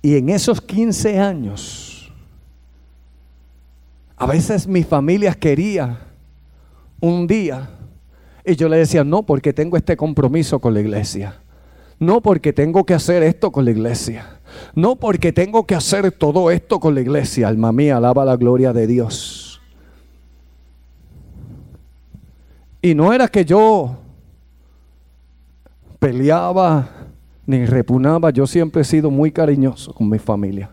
Y 0.02 0.18
en 0.18 0.30
esos 0.30 0.62
15 0.62 1.20
años, 1.20 2.12
a 4.18 4.26
veces 4.26 4.68
mi 4.68 4.84
familia 4.84 5.34
quería 5.34 6.00
un 7.00 7.28
día 7.28 7.70
y 8.44 8.56
yo 8.56 8.70
le 8.70 8.78
decía, 8.78 9.04
no, 9.04 9.24
porque 9.24 9.54
tengo 9.54 9.78
este 9.78 9.98
compromiso 9.98 10.60
con 10.60 10.74
la 10.74 10.80
iglesia. 10.80 11.40
No 12.00 12.22
porque 12.22 12.54
tengo 12.54 12.86
que 12.86 12.94
hacer 12.94 13.24
esto 13.24 13.52
con 13.52 13.66
la 13.66 13.72
iglesia. 13.72 14.40
No 14.74 14.96
porque 14.96 15.32
tengo 15.32 15.66
que 15.66 15.76
hacer 15.76 16.12
todo 16.12 16.52
esto 16.52 16.80
con 16.80 16.94
la 16.94 17.02
iglesia. 17.02 17.48
Alma 17.48 17.72
mía, 17.72 17.98
alaba 17.98 18.26
la 18.26 18.36
gloria 18.36 18.74
de 18.74 18.88
Dios. 18.88 19.45
Y 22.86 22.94
no 22.94 23.12
era 23.12 23.28
que 23.28 23.44
yo 23.44 23.98
peleaba 25.98 26.88
ni 27.48 27.66
repugnaba. 27.66 28.30
Yo 28.30 28.46
siempre 28.46 28.84
he 28.84 28.86
sido 28.86 29.10
muy 29.10 29.32
cariñoso 29.32 29.92
con 29.92 30.08
mi 30.08 30.20
familia. 30.20 30.70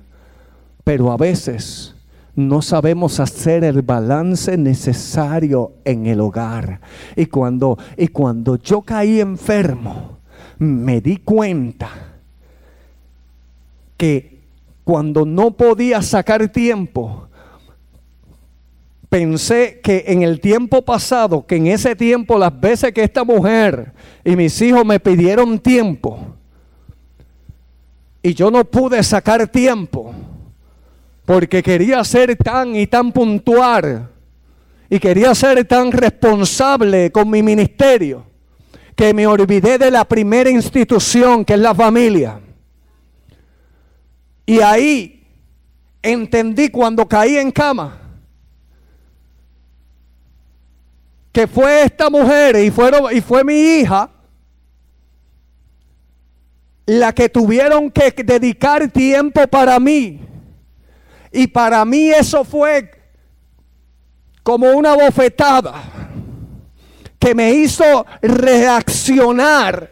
Pero 0.85 1.11
a 1.11 1.17
veces 1.17 1.95
no 2.37 2.61
sabemos 2.61 3.19
hacer 3.19 3.65
el 3.65 3.81
balance 3.81 4.59
necesario 4.59 5.73
en 5.87 6.05
el 6.05 6.21
hogar. 6.21 6.83
Y 7.17 7.25
cuando, 7.25 7.79
y 7.97 8.09
cuando 8.09 8.57
yo 8.57 8.83
caí 8.83 9.19
enfermo, 9.19 10.19
me 10.59 11.01
di 11.01 11.17
cuenta 11.17 11.89
que 13.97 14.39
cuando 14.85 15.25
no 15.25 15.53
podía 15.53 16.03
sacar 16.03 16.47
tiempo, 16.51 17.29
pensé 19.13 19.79
que 19.83 20.05
en 20.07 20.23
el 20.23 20.41
tiempo 20.41 20.81
pasado, 20.81 21.47
que 21.47 21.57
en 21.57 21.67
ese 21.67 21.95
tiempo 21.95 22.39
las 22.39 22.59
veces 22.59 22.95
que 22.95 23.03
esta 23.03 23.25
mujer 23.25 23.93
y 24.25 24.35
mis 24.37 24.59
hijos 24.63 24.87
me 24.87 24.99
pidieron 24.99 25.59
tiempo, 25.59 26.35
y 28.23 28.33
yo 28.33 28.51
no 28.51 28.65
pude 28.65 29.03
sacar 29.03 29.47
tiempo, 29.49 30.15
porque 31.27 31.63
quería 31.63 32.03
ser 32.05 32.35
tan 32.37 32.75
y 32.75 32.87
tan 32.87 33.13
puntual, 33.13 34.09
y 34.89 34.99
quería 34.99 35.35
ser 35.35 35.63
tan 35.67 35.93
responsable 35.93 37.13
con 37.13 37.29
mi 37.29 37.43
ministerio, 37.43 38.25
que 38.97 39.13
me 39.13 39.27
olvidé 39.27 39.77
de 39.77 39.91
la 39.91 40.07
primera 40.07 40.49
institución, 40.49 41.45
que 41.45 41.53
es 41.53 41.61
la 41.61 41.75
familia. 41.75 42.41
Y 44.47 44.61
ahí 44.61 45.23
entendí 46.03 46.71
cuando 46.71 47.07
caí 47.07 47.37
en 47.37 47.51
cama 47.51 48.02
que 51.33 51.47
fue 51.47 51.85
esta 51.85 52.11
mujer 52.11 52.57
y, 52.57 52.71
fueron, 52.71 53.15
y 53.17 53.21
fue 53.23 53.43
mi 53.43 53.55
hija 53.55 54.11
la 56.85 57.13
que 57.13 57.29
tuvieron 57.29 57.91
que 57.91 58.11
dedicar 58.11 58.89
tiempo 58.91 59.47
para 59.47 59.81
mí. 59.81 60.21
Y 61.33 61.47
para 61.47 61.85
mí 61.85 62.11
eso 62.11 62.45
fue 62.45 62.91
como 64.43 64.71
una 64.73 64.95
bofetada 64.95 65.83
que 67.19 67.35
me 67.35 67.53
hizo 67.53 68.05
reaccionar 68.21 69.91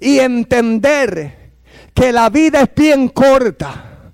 y 0.00 0.18
entender 0.18 1.52
que 1.92 2.12
la 2.12 2.30
vida 2.30 2.62
es 2.62 2.74
bien 2.74 3.08
corta, 3.08 4.12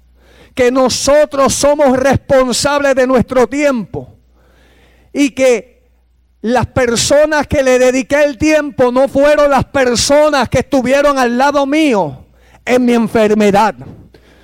que 0.54 0.72
nosotros 0.72 1.54
somos 1.54 1.96
responsables 1.96 2.94
de 2.96 3.07
nuestro 3.07 3.46
tiempo 3.46 4.16
y 5.12 5.31
que 5.31 5.78
las 6.40 6.66
personas 6.66 7.46
que 7.46 7.62
le 7.62 7.79
dediqué 7.79 8.22
el 8.22 8.38
tiempo 8.38 8.92
no 8.92 9.09
fueron 9.09 9.51
las 9.51 9.64
personas 9.64 10.48
que 10.48 10.61
estuvieron 10.61 11.18
al 11.18 11.37
lado 11.37 11.66
mío 11.66 12.27
en 12.64 12.85
mi 12.85 12.92
enfermedad, 12.94 13.74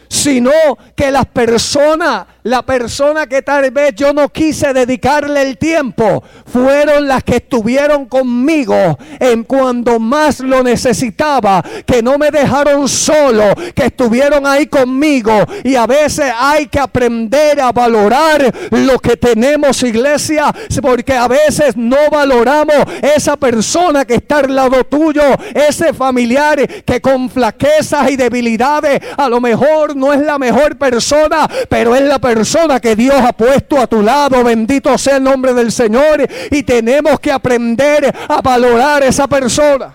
sino 0.09 0.51
que 0.97 1.11
las 1.11 1.27
personas, 1.27 2.27
la 2.45 2.63
persona 2.63 3.27
que 3.27 3.41
tal 3.41 3.71
vez 3.71 3.95
yo 3.95 4.13
no 4.13 4.29
quise 4.29 4.75
dedicarle 4.75 5.41
el 5.41 5.57
tiempo, 5.57 6.23
fueron 6.45 7.09
las 7.09 7.25
que 7.25 7.37
estuvieron 7.37 8.05
conmigo 8.05 8.99
en 9.19 9.45
cuando 9.45 9.99
más 9.99 10.41
lo 10.41 10.63
necesitaba, 10.63 11.65
que 11.87 12.03
no 12.03 12.19
me 12.19 12.31
dejaron 12.31 12.87
solo, 12.87 13.55
que 13.75 13.87
estuvieron 13.87 14.47
ahí 14.47 14.67
conmigo. 14.67 15.33
Y 15.65 15.75
a 15.75 15.87
veces 15.87 16.31
hay 16.39 16.67
que 16.67 16.79
aprender 16.79 17.61
a 17.63 17.73
valorar 17.73 18.55
lo 18.71 18.99
que 18.99 19.17
tenemos, 19.17 19.83
iglesia, 19.83 20.55
porque 20.83 21.15
a 21.15 21.29
veces 21.29 21.79
no 21.79 21.97
valoramos 22.11 22.77
esa 23.01 23.39
persona 23.39 24.05
que 24.05 24.17
está 24.17 24.41
al 24.41 24.55
lado 24.55 24.85
tuyo, 24.85 25.23
ese 25.55 25.95
familiar 25.95 26.85
que 26.85 27.01
con 27.01 27.31
flaquezas 27.31 28.11
y 28.11 28.17
debilidades 28.17 29.01
a 29.17 29.31
lo 29.31 29.41
mejor 29.41 29.97
no 29.97 30.13
es 30.13 30.21
la 30.21 30.39
mejor 30.39 30.77
persona, 30.77 31.49
pero 31.71 31.97
es 31.97 32.03
la 32.03 32.19
persona 32.19 32.34
persona 32.35 32.81
que 32.81 32.97
Dios 32.97 33.15
ha 33.17 33.33
puesto 33.33 33.79
a 33.79 33.87
tu 33.87 34.03
lado. 34.03 34.43
Bendito 34.43 34.97
sea 34.99 35.19
el 35.19 35.23
nombre 35.23 35.55
del 35.55 35.71
Señor. 35.71 36.27
Y 36.51 36.63
tenemos 36.65 37.21
que 37.21 37.31
aprender 37.31 38.13
a 38.29 38.41
valorar 38.43 39.05
esa 39.05 39.29
persona. 39.29 39.95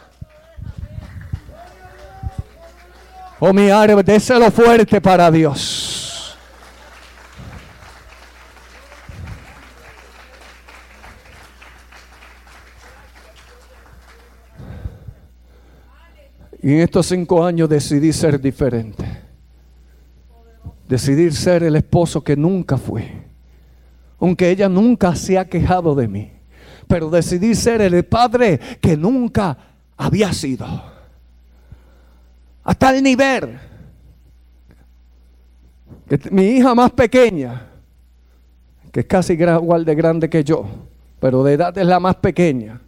Oh, 3.39 3.53
mi 3.53 3.69
árbol, 3.69 4.03
déselo 4.03 4.51
fuerte 4.51 5.01
para 5.01 5.29
Dios. 5.31 6.37
Y 16.61 16.73
en 16.73 16.79
estos 16.81 17.05
cinco 17.05 17.45
años 17.45 17.69
decidí 17.69 18.11
ser 18.11 18.39
diferente. 18.39 19.18
Decidí 20.89 21.29
ser 21.29 21.61
el 21.61 21.75
esposo 21.75 22.23
que 22.23 22.35
nunca 22.35 22.75
fui. 22.75 23.03
Aunque 24.19 24.49
ella 24.49 24.67
nunca 24.67 25.15
se 25.15 25.37
ha 25.37 25.45
quejado 25.45 25.93
de 25.93 26.07
mí. 26.07 26.31
Pero 26.87 27.11
decidí 27.11 27.53
ser 27.53 27.83
el 27.83 28.03
padre 28.05 28.59
que 28.81 28.97
nunca 28.97 29.55
había 29.95 30.33
sido. 30.33 30.65
A 32.63 32.73
tal 32.73 33.03
nivel 33.03 33.59
que 36.07 36.19
mi 36.31 36.45
hija 36.57 36.73
más 36.73 36.89
pequeña, 36.89 37.67
que 38.91 39.01
es 39.01 39.05
casi 39.05 39.33
igual 39.33 39.85
de 39.85 39.93
grande 39.93 40.27
que 40.27 40.43
yo, 40.43 40.65
pero 41.19 41.43
de 41.43 41.53
edad 41.53 41.77
es 41.77 41.85
la 41.85 41.99
más 41.99 42.15
pequeña, 42.15 42.81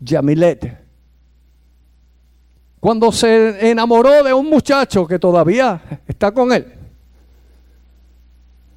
Yamilet, 0.00 0.82
cuando 2.78 3.10
se 3.10 3.70
enamoró 3.70 4.22
de 4.22 4.34
un 4.34 4.50
muchacho 4.50 5.06
que 5.06 5.18
todavía 5.18 5.80
está 6.06 6.30
con 6.30 6.52
él. 6.52 6.81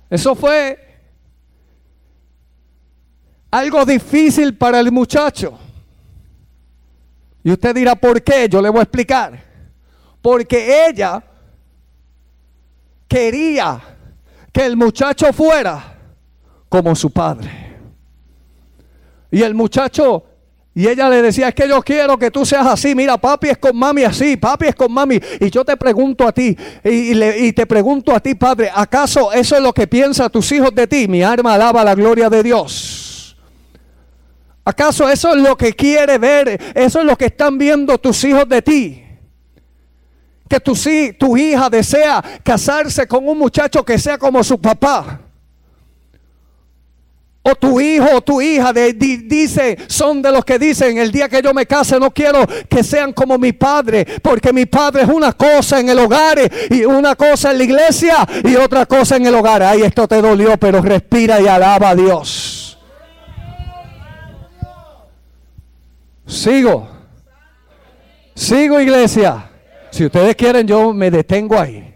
Eso 0.09 0.35
fue 0.35 0.79
algo 3.51 3.85
difícil 3.85 4.55
para 4.55 4.79
el 4.79 4.91
muchacho. 4.91 5.57
Y 7.43 7.51
usted 7.51 7.75
dirá, 7.75 7.95
¿por 7.95 8.21
qué? 8.23 8.49
Yo 8.49 8.61
le 8.61 8.69
voy 8.69 8.79
a 8.79 8.83
explicar. 8.83 9.43
Porque 10.21 10.87
ella 10.87 11.23
quería 13.07 13.79
que 14.51 14.65
el 14.65 14.75
muchacho 14.75 15.31
fuera 15.31 15.95
como 16.67 16.95
su 16.95 17.11
padre. 17.11 17.51
Y 19.31 19.41
el 19.41 19.53
muchacho 19.53 20.23
y 20.77 20.89
ella 20.89 21.07
le 21.07 21.21
decía, 21.21 21.47
es 21.47 21.55
que 21.55 21.69
yo 21.69 21.81
quiero 21.81 22.17
que 22.17 22.29
tú 22.29 22.45
seas 22.45 22.67
así. 22.67 22.93
Mira, 22.93 23.17
papi 23.17 23.47
es 23.47 23.57
con 23.57 23.77
mami 23.77 24.03
así, 24.03 24.35
papi 24.35 24.67
es 24.67 24.75
con 24.75 24.91
mami. 24.91 25.17
Y 25.39 25.49
yo 25.49 25.63
te 25.63 25.77
pregunto 25.77 26.27
a 26.27 26.33
ti, 26.33 26.55
y, 26.83 27.53
te 27.53 27.65
pregunto 27.65 28.13
a 28.13 28.19
ti, 28.19 28.35
padre, 28.35 28.69
¿acaso 28.75 29.31
eso 29.31 29.55
es 29.55 29.61
lo 29.61 29.71
que 29.71 29.87
piensan 29.87 30.29
tus 30.29 30.51
hijos 30.51 30.75
de 30.75 30.85
ti? 30.85 31.07
Mi 31.07 31.23
alma 31.23 31.53
alaba 31.53 31.81
la 31.81 31.95
gloria 31.95 32.29
de 32.29 32.43
Dios. 32.43 33.37
¿Acaso 34.65 35.07
eso 35.09 35.33
es 35.33 35.41
lo 35.41 35.55
que 35.55 35.71
quiere 35.71 36.17
ver? 36.17 36.59
Eso 36.75 36.99
es 36.99 37.05
lo 37.05 37.15
que 37.15 37.27
están 37.27 37.57
viendo 37.57 37.97
tus 37.97 38.21
hijos 38.25 38.49
de 38.49 38.61
ti. 38.61 39.01
Que 40.49 40.59
tu, 40.59 40.73
tu 41.17 41.37
hija 41.37 41.69
desea 41.69 42.21
casarse 42.43 43.07
con 43.07 43.25
un 43.25 43.37
muchacho 43.37 43.85
que 43.85 43.97
sea 43.97 44.17
como 44.17 44.43
su 44.43 44.59
papá 44.59 45.24
o 47.47 47.55
tu 47.55 47.79
hijo 47.79 48.07
o 48.11 48.21
tu 48.21 48.41
hija 48.41 48.73
dice, 48.73 49.77
son 49.87 50.19
de 50.19 50.31
los 50.31 50.43
que 50.43 50.57
dicen, 50.57 50.97
el 50.97 51.11
día 51.11 51.29
que 51.29 51.43
yo 51.43 51.53
me 51.53 51.67
case 51.67 51.99
no 51.99 52.09
quiero 52.09 52.43
que 52.67 52.83
sean 52.83 53.13
como 53.13 53.37
mi 53.37 53.53
padre, 53.53 54.03
porque 54.23 54.51
mi 54.51 54.65
padre 54.65 55.03
es 55.03 55.09
una 55.09 55.31
cosa 55.33 55.79
en 55.79 55.89
el 55.89 55.99
hogar 55.99 56.39
y 56.71 56.85
una 56.85 57.15
cosa 57.15 57.51
en 57.51 57.59
la 57.59 57.63
iglesia 57.63 58.27
y 58.43 58.55
otra 58.55 58.87
cosa 58.87 59.17
en 59.17 59.27
el 59.27 59.35
hogar. 59.35 59.61
Ay, 59.61 59.83
esto 59.83 60.07
te 60.07 60.19
dolió, 60.21 60.57
pero 60.57 60.81
respira 60.81 61.39
y 61.39 61.47
alaba 61.47 61.89
a 61.89 61.95
Dios. 61.95 62.79
Sigo. 66.25 66.89
Sigo 68.33 68.79
iglesia. 68.79 69.51
Si 69.91 70.03
ustedes 70.03 70.35
quieren, 70.35 70.65
yo 70.65 70.93
me 70.93 71.11
detengo 71.11 71.59
ahí. 71.59 71.94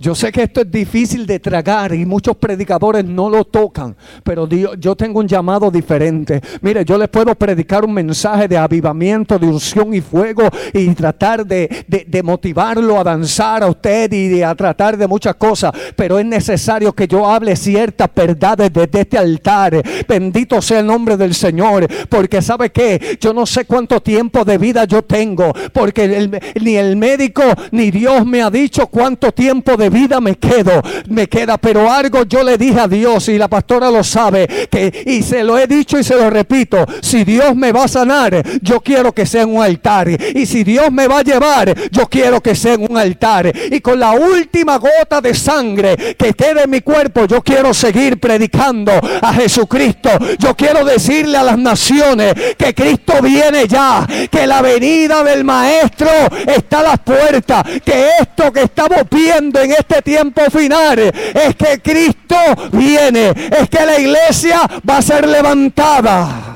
Yo 0.00 0.14
sé 0.14 0.30
que 0.30 0.44
esto 0.44 0.60
es 0.60 0.70
difícil 0.70 1.26
de 1.26 1.40
tragar 1.40 1.92
y 1.92 2.06
muchos 2.06 2.36
predicadores 2.36 3.04
no 3.04 3.28
lo 3.28 3.44
tocan, 3.44 3.96
pero 4.22 4.46
Dios, 4.46 4.76
yo 4.78 4.94
tengo 4.94 5.18
un 5.18 5.26
llamado 5.26 5.70
diferente. 5.70 6.40
Mire, 6.60 6.84
yo 6.84 6.96
les 6.96 7.08
puedo 7.08 7.34
predicar 7.34 7.84
un 7.84 7.92
mensaje 7.92 8.46
de 8.46 8.56
avivamiento, 8.56 9.38
de 9.38 9.46
unción 9.46 9.92
y 9.94 10.00
fuego 10.00 10.44
y 10.72 10.88
tratar 10.94 11.44
de, 11.44 11.84
de, 11.88 12.22
motivarlo 12.22 13.00
a 13.00 13.04
danzar 13.04 13.62
a 13.62 13.68
usted 13.68 14.12
y 14.12 14.42
a 14.42 14.54
tratar 14.54 14.96
de 14.96 15.08
muchas 15.08 15.34
cosas, 15.34 15.72
pero 15.96 16.18
es 16.18 16.26
necesario 16.26 16.92
que 16.92 17.08
yo 17.08 17.28
hable 17.28 17.56
ciertas 17.56 18.08
verdades 18.14 18.72
desde 18.72 19.00
este 19.00 19.18
altar. 19.18 19.82
Bendito 20.06 20.62
sea 20.62 20.80
el 20.80 20.86
nombre 20.86 21.16
del 21.16 21.34
Señor, 21.34 21.86
porque 22.08 22.40
sabe 22.40 22.70
que 22.70 23.18
yo 23.20 23.32
no 23.32 23.46
sé 23.46 23.64
cuánto 23.64 24.00
tiempo 24.00 24.44
de 24.44 24.58
vida 24.58 24.84
yo 24.84 25.02
tengo, 25.02 25.52
porque 25.72 26.28
ni 26.60 26.76
el 26.76 26.96
médico 26.96 27.42
ni 27.72 27.90
Dios 27.90 28.24
me 28.24 28.42
ha 28.42 28.50
dicho 28.50 28.86
cuánto 28.86 29.32
tiempo 29.32 29.76
de 29.76 29.87
vida 29.90 30.20
me 30.20 30.36
quedo, 30.36 30.82
me 31.08 31.28
queda, 31.28 31.58
pero 31.58 31.90
algo 31.90 32.24
yo 32.24 32.42
le 32.42 32.56
dije 32.56 32.80
a 32.80 32.88
Dios 32.88 33.28
y 33.28 33.38
la 33.38 33.48
pastora 33.48 33.90
lo 33.90 34.04
sabe, 34.04 34.68
que 34.70 35.04
y 35.06 35.22
se 35.22 35.44
lo 35.44 35.58
he 35.58 35.66
dicho 35.66 35.98
y 35.98 36.04
se 36.04 36.14
lo 36.14 36.30
repito, 36.30 36.84
si 37.00 37.24
Dios 37.24 37.54
me 37.54 37.72
va 37.72 37.84
a 37.84 37.88
sanar, 37.88 38.42
yo 38.62 38.80
quiero 38.80 39.12
que 39.12 39.26
sea 39.26 39.42
en 39.42 39.54
un 39.56 39.62
altar. 39.62 40.08
Y 40.08 40.46
si 40.46 40.64
Dios 40.64 40.90
me 40.90 41.08
va 41.08 41.18
a 41.18 41.22
llevar, 41.22 41.74
yo 41.90 42.06
quiero 42.06 42.40
que 42.40 42.54
sea 42.54 42.74
en 42.74 42.86
un 42.90 42.96
altar. 42.96 43.52
Y 43.70 43.80
con 43.80 43.98
la 43.98 44.12
última 44.12 44.78
gota 44.78 45.20
de 45.20 45.34
sangre 45.34 46.16
que 46.16 46.34
quede 46.34 46.62
en 46.64 46.70
mi 46.70 46.80
cuerpo, 46.80 47.26
yo 47.26 47.42
quiero 47.42 47.74
seguir 47.74 48.20
predicando 48.20 48.92
a 49.20 49.32
Jesucristo. 49.32 50.10
Yo 50.38 50.54
quiero 50.54 50.84
decirle 50.84 51.36
a 51.36 51.42
las 51.42 51.58
naciones 51.58 52.34
que 52.56 52.74
Cristo 52.74 53.14
viene 53.22 53.66
ya, 53.66 54.06
que 54.30 54.46
la 54.46 54.62
venida 54.62 55.22
del 55.22 55.44
maestro 55.44 56.10
está 56.46 56.80
a 56.80 56.82
las 56.82 56.98
puertas, 56.98 57.64
que 57.84 58.08
esto 58.20 58.52
que 58.52 58.62
estamos 58.62 59.02
viendo 59.10 59.60
en 59.60 59.72
este 59.78 60.02
tiempo 60.02 60.42
final 60.50 60.98
es 60.98 61.56
que 61.56 61.80
Cristo 61.80 62.36
viene, 62.72 63.28
es 63.28 63.68
que 63.68 63.86
la 63.86 63.98
iglesia 63.98 64.60
va 64.88 64.98
a 64.98 65.02
ser 65.02 65.26
levantada. 65.26 66.47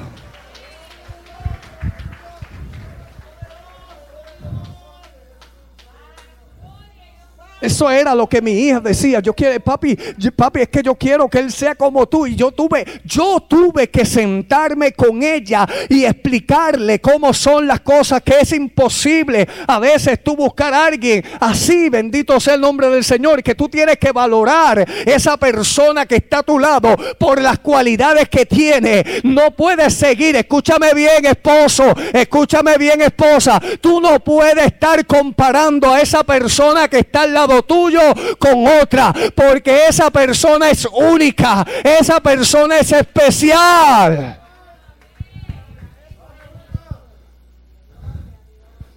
Eso 7.63 7.89
era 7.91 8.15
lo 8.15 8.29
que 8.29 8.43
mi 8.43 8.53
hija 8.53 8.81
decía. 8.81 9.21
Yo 9.21 9.33
quiero, 9.35 9.59
papi, 9.61 9.97
papi, 10.37 10.61
es 10.63 10.69
que 10.69 10.83
yo 10.83 10.95
quiero 10.97 11.29
que 11.29 11.39
él 11.39 11.53
sea 11.53 11.75
como 11.75 12.07
tú. 12.07 12.27
Y 12.27 12.35
yo 12.35 12.51
tuve, 12.51 12.85
yo 13.05 13.41
tuve 13.49 13.89
que 13.89 14.05
sentarme 14.05 14.93
con 14.93 15.23
ella 15.23 15.67
y 15.89 16.05
explicarle 16.05 17.01
cómo 17.01 17.33
son 17.33 17.67
las 17.67 17.81
cosas, 17.81 18.21
que 18.23 18.41
es 18.41 18.53
imposible 18.53 19.49
a 19.67 19.79
veces 19.79 20.23
tú 20.23 20.37
buscar 20.37 20.75
a 20.75 20.87
alguien 20.87 21.25
así, 21.41 21.89
bendito 21.89 22.39
sea 22.41 22.55
el 22.55 22.61
nombre 22.61 22.89
del 22.89 23.05
Señor, 23.05 23.43
que 23.43 23.55
tú 23.55 23.69
tienes 23.69 23.97
que 23.99 24.13
valorar 24.13 24.85
esa 25.07 25.37
persona 25.37 26.07
que 26.07 26.17
está 26.17 26.39
a 26.39 26.43
tu 26.43 26.59
lado 26.59 26.97
por 27.19 27.41
las 27.41 27.59
cualidades 27.61 28.29
que 28.29 28.47
tiene. 28.47 29.05
No 29.23 29.53
puedes 29.53 29.95
seguir, 29.95 30.37
escúchame 30.37 30.95
bien, 30.95 31.27
esposo, 31.27 31.85
escúchame 32.13 32.77
bien, 32.79 33.03
esposa. 33.03 33.61
Tú 33.81 34.01
no 34.01 34.21
puedes 34.21 34.67
estar 34.67 35.07
comparando 35.07 35.93
a 35.93 36.01
esa 36.01 36.25
persona 36.25 36.89
que 36.89 37.01
está 37.01 37.23
al 37.23 37.35
lado 37.35 37.52
tuyo 37.61 38.01
con 38.39 38.67
otra, 38.67 39.13
porque 39.35 39.89
esa 39.89 40.11
persona 40.11 40.71
es 40.71 40.87
única, 40.87 41.67
esa 41.85 42.19
persona 42.21 42.79
es 42.79 42.91
especial. 42.93 44.39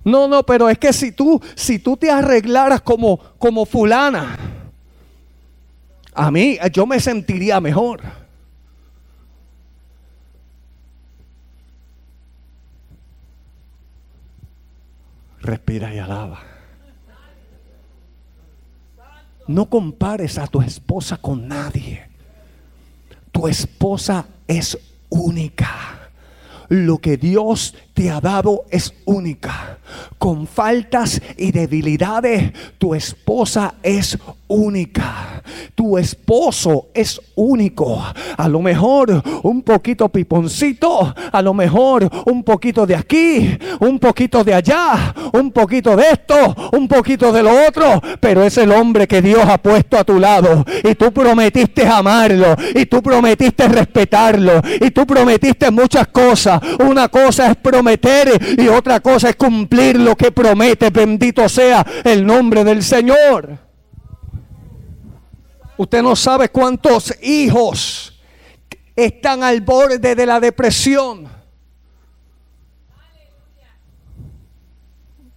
No, 0.06 0.28
no, 0.28 0.44
pero 0.44 0.70
es 0.70 0.78
que 0.78 0.94
si 0.94 1.12
tú, 1.12 1.42
si 1.56 1.80
tú 1.80 1.98
te 1.98 2.12
arreglaras 2.12 2.82
como, 2.82 3.18
como 3.40 3.66
fulana, 3.66 4.38
a 6.14 6.32
mí 6.32 6.58
yo 6.72 6.86
me 6.86 7.00
sentiría 7.00 7.60
mejor. 7.60 8.02
Respira 15.42 15.94
y 15.94 16.00
alaba. 16.00 16.55
No 19.48 19.70
compares 19.70 20.38
a 20.38 20.48
tu 20.48 20.62
esposa 20.62 21.18
con 21.18 21.48
nadie. 21.48 22.08
Tu 23.32 23.48
esposa 23.48 24.26
es 24.48 24.78
única. 25.10 25.96
lo 26.70 26.98
que 26.98 27.18
Dios 27.18 27.76
te 27.96 28.12
ha 28.12 28.20
dado 28.20 28.66
es 28.70 28.94
única. 29.06 29.80
Con 30.18 30.48
faltas 30.48 31.22
y 31.38 31.52
debilidades, 31.52 32.52
tu 32.78 32.94
esposa 32.94 33.76
es 33.82 34.18
única. 34.48 35.42
Tu 35.76 35.98
esposo 35.98 36.88
es 36.94 37.22
único. 37.36 38.04
A 38.36 38.50
lo 38.50 38.62
mejor 38.62 39.24
un 39.44 39.62
poquito 39.62 40.10
piponcito, 40.10 41.14
a 41.32 41.42
lo 41.42 41.54
mejor 41.54 42.10
un 42.26 42.44
poquito 42.44 42.86
de 42.86 42.96
aquí, 42.96 43.58
un 43.80 44.00
poquito 44.00 44.44
de 44.44 44.56
allá, 44.56 45.14
un 45.34 45.52
poquito 45.52 45.96
de 45.96 46.10
esto, 46.12 46.56
un 46.74 46.88
poquito 46.88 47.32
de 47.32 47.44
lo 47.44 47.68
otro, 47.68 48.02
pero 48.20 48.44
es 48.44 48.58
el 48.58 48.72
hombre 48.72 49.08
que 49.08 49.22
Dios 49.22 49.48
ha 49.48 49.58
puesto 49.58 49.98
a 49.98 50.04
tu 50.04 50.20
lado 50.20 50.66
y 50.84 50.96
tú 50.96 51.14
prometiste 51.14 51.88
amarlo 51.88 52.56
y 52.74 52.88
tú 52.88 53.02
prometiste 53.02 53.68
respetarlo 53.68 54.62
y 54.82 54.92
tú 54.92 55.06
prometiste 55.06 55.72
muchas 55.72 56.08
cosas. 56.08 56.60
Una 56.80 57.08
cosa 57.08 57.52
es 57.52 57.56
prometer 57.56 57.85
y 58.58 58.68
otra 58.68 59.00
cosa 59.00 59.30
es 59.30 59.36
cumplir 59.36 60.00
lo 60.00 60.16
que 60.16 60.32
promete. 60.32 60.90
Bendito 60.90 61.48
sea 61.50 61.86
el 62.04 62.26
nombre 62.26 62.64
del 62.64 62.84
Señor. 62.84 63.58
Usted 65.78 66.02
no 66.02 66.16
sabe 66.16 66.50
cuántos 66.50 67.14
hijos 67.22 68.14
están 68.96 69.44
al 69.44 69.62
borde 69.62 70.16
de 70.16 70.26
la 70.26 70.40
depresión. 70.40 71.28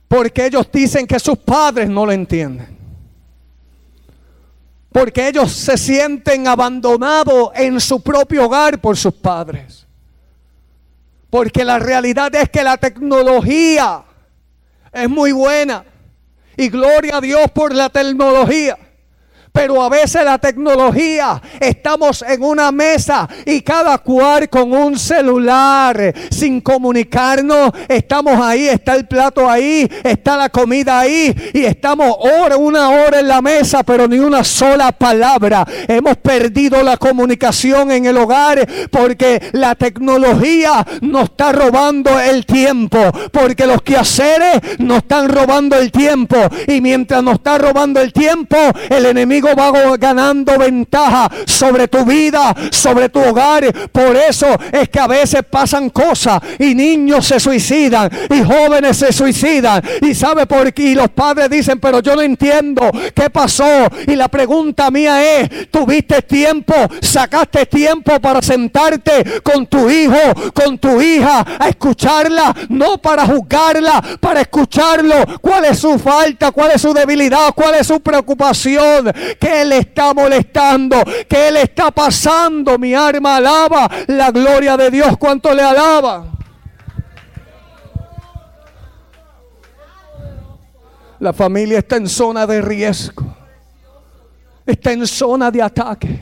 Porque 0.07 0.47
ellos 0.47 0.69
dicen 0.73 1.07
que 1.07 1.19
sus 1.19 1.39
padres 1.39 1.89
no 1.89 2.07
lo 2.07 2.13
entienden. 2.13 2.79
Porque 4.91 5.29
ellos 5.29 5.53
se 5.53 5.77
sienten 5.77 6.49
abandonados 6.49 7.51
en 7.55 7.79
su 7.79 8.01
propio 8.01 8.47
hogar 8.47 8.81
por 8.81 8.97
sus 8.97 9.13
padres. 9.13 9.88
Porque 11.31 11.65
la 11.65 11.79
realidad 11.79 12.35
es 12.35 12.49
que 12.49 12.63
la 12.63 12.77
tecnología 12.77 14.05
es 14.93 15.09
muy 15.09 15.33
buena. 15.33 15.85
Y 16.57 16.69
gloria 16.71 17.19
a 17.19 17.21
Dios 17.21 17.51
por 17.53 17.75
la 17.75 17.89
tecnología. 17.89 18.77
Pero 19.53 19.83
a 19.83 19.89
veces 19.89 20.25
la 20.25 20.39
tecnología, 20.39 21.41
estamos 21.61 22.23
en 22.23 22.43
una 22.43 22.71
mesa 22.73 23.29
y 23.45 23.61
cada 23.63 23.99
cual 23.99 24.49
con 24.49 24.73
un 24.73 24.99
celular, 24.99 26.15
sin 26.31 26.61
comunicarnos, 26.61 27.73
estamos 27.89 28.41
ahí, 28.41 28.69
está 28.69 28.95
el 28.95 29.07
plato 29.07 29.49
ahí, 29.49 29.89
está 30.05 30.37
la 30.37 30.49
comida 30.49 31.01
ahí 31.01 31.35
y 31.53 31.65
estamos 31.65 32.15
hora, 32.19 32.57
una 32.57 32.91
hora 32.91 33.21
en 33.21 33.29
la 33.29 33.43
mesa, 33.43 33.83
pero 33.83 34.07
ni 34.07 34.19
una 34.19 34.45
sola 34.45 34.93
palabra. 34.93 35.67
Hemos 35.87 36.17
perdido 36.19 36.83
la 36.83 36.97
comunicación 36.97 37.91
en 37.91 38.07
el 38.07 38.17
hogar 38.17 38.67
porque 38.91 39.51
la 39.53 39.75
tecnología 39.75 40.87
nos 41.01 41.25
está 41.25 41.53
robando 41.53 42.19
el 42.21 42.45
tiempo, 42.47 42.99
porque 43.33 43.67
los 43.67 43.83
quehaceres 43.83 44.79
nos 44.79 44.99
están 44.99 45.29
robando 45.29 45.77
el 45.77 45.91
tiempo 45.91 46.37
y 46.67 46.81
mientras 46.81 47.23
nos 47.23 47.35
está 47.35 47.59
robando 47.59 48.01
el 48.01 48.13
tiempo, 48.13 48.57
el 48.89 49.07
enemigo 49.07 49.38
va 49.47 49.97
ganando 49.97 50.59
ventaja 50.59 51.31
sobre 51.47 51.89
tu 51.89 52.05
vida, 52.05 52.55
sobre 52.71 53.09
tu 53.09 53.21
hogar. 53.21 53.73
Por 53.91 54.17
eso 54.17 54.47
es 54.73 54.89
que 54.89 55.01
a 55.01 55.07
veces 55.07 55.43
pasan 55.49 55.91
cosas 55.91 56.41
y 56.59 56.75
niños 56.75 57.27
se 57.27 57.41
suicidan 57.41 58.11
y 58.31 58.43
jóvenes 58.43 58.97
se 58.97 59.13
suicidan. 59.13 59.83
Y 60.03 60.15
sabe 60.15 60.47
por 60.47 60.73
qué. 60.73 60.83
Y 60.89 60.95
los 60.95 61.11
padres 61.11 61.51
dicen, 61.51 61.79
pero 61.81 62.01
yo 62.01 62.17
no 62.17 62.23
entiendo 62.23 62.91
qué 63.15 63.31
pasó. 63.31 63.89
Y 64.07 64.15
la 64.17 64.29
pregunta 64.29 64.91
mía 64.91 65.41
es, 65.41 65.71
¿tuviste 65.71 66.23
tiempo? 66.23 66.75
¿Sacaste 67.01 67.67
tiempo 67.67 68.21
para 68.21 68.41
sentarte 68.43 69.41
con 69.43 69.67
tu 69.67 69.91
hijo, 69.91 70.17
con 70.55 70.79
tu 70.79 71.01
hija, 71.01 71.45
a 71.59 71.69
escucharla? 71.69 72.55
No 72.69 72.99
para 72.99 73.27
juzgarla, 73.27 74.03
para 74.21 74.41
escucharlo. 74.41 75.17
¿Cuál 75.41 75.67
es 75.67 75.79
su 75.79 75.99
falta? 75.99 76.53
¿Cuál 76.53 76.73
es 76.75 76.83
su 76.83 76.93
debilidad? 76.93 77.53
¿Cuál 77.55 77.75
es 77.75 77.87
su 77.87 78.01
preocupación? 78.01 79.13
Que 79.39 79.63
Él 79.63 79.73
está 79.73 80.15
molestando, 80.15 81.03
que 81.29 81.49
Él 81.49 81.57
está 81.57 81.91
pasando. 81.91 82.79
Mi 82.79 82.95
arma 82.95 83.37
alaba 83.37 83.91
la 84.07 84.31
gloria 84.31 84.77
de 84.77 84.91
Dios. 84.91 85.17
¿Cuánto 85.19 85.53
le 85.55 85.63
alaba? 85.63 86.27
La 91.19 91.33
familia 91.33 91.79
está 91.79 91.97
en 91.97 92.09
zona 92.09 92.47
de 92.47 92.63
riesgo. 92.63 93.37
Está 94.65 94.93
en 94.93 95.07
zona 95.07 95.51
de 95.51 95.63
ataque. 95.63 96.21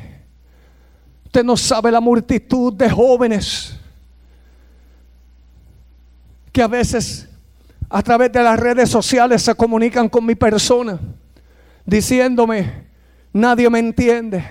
Usted 1.26 1.44
no 1.44 1.56
sabe 1.56 1.90
la 1.90 2.00
multitud 2.00 2.72
de 2.72 2.88
jóvenes 2.88 3.76
que 6.52 6.62
a 6.62 6.66
veces 6.66 7.28
a 7.90 8.02
través 8.02 8.32
de 8.32 8.42
las 8.42 8.58
redes 8.58 8.88
sociales 8.88 9.42
se 9.42 9.54
comunican 9.54 10.08
con 10.08 10.24
mi 10.24 10.34
persona 10.34 10.98
diciéndome, 11.84 12.85
Nadie 13.36 13.68
me 13.68 13.78
entiende. 13.80 14.42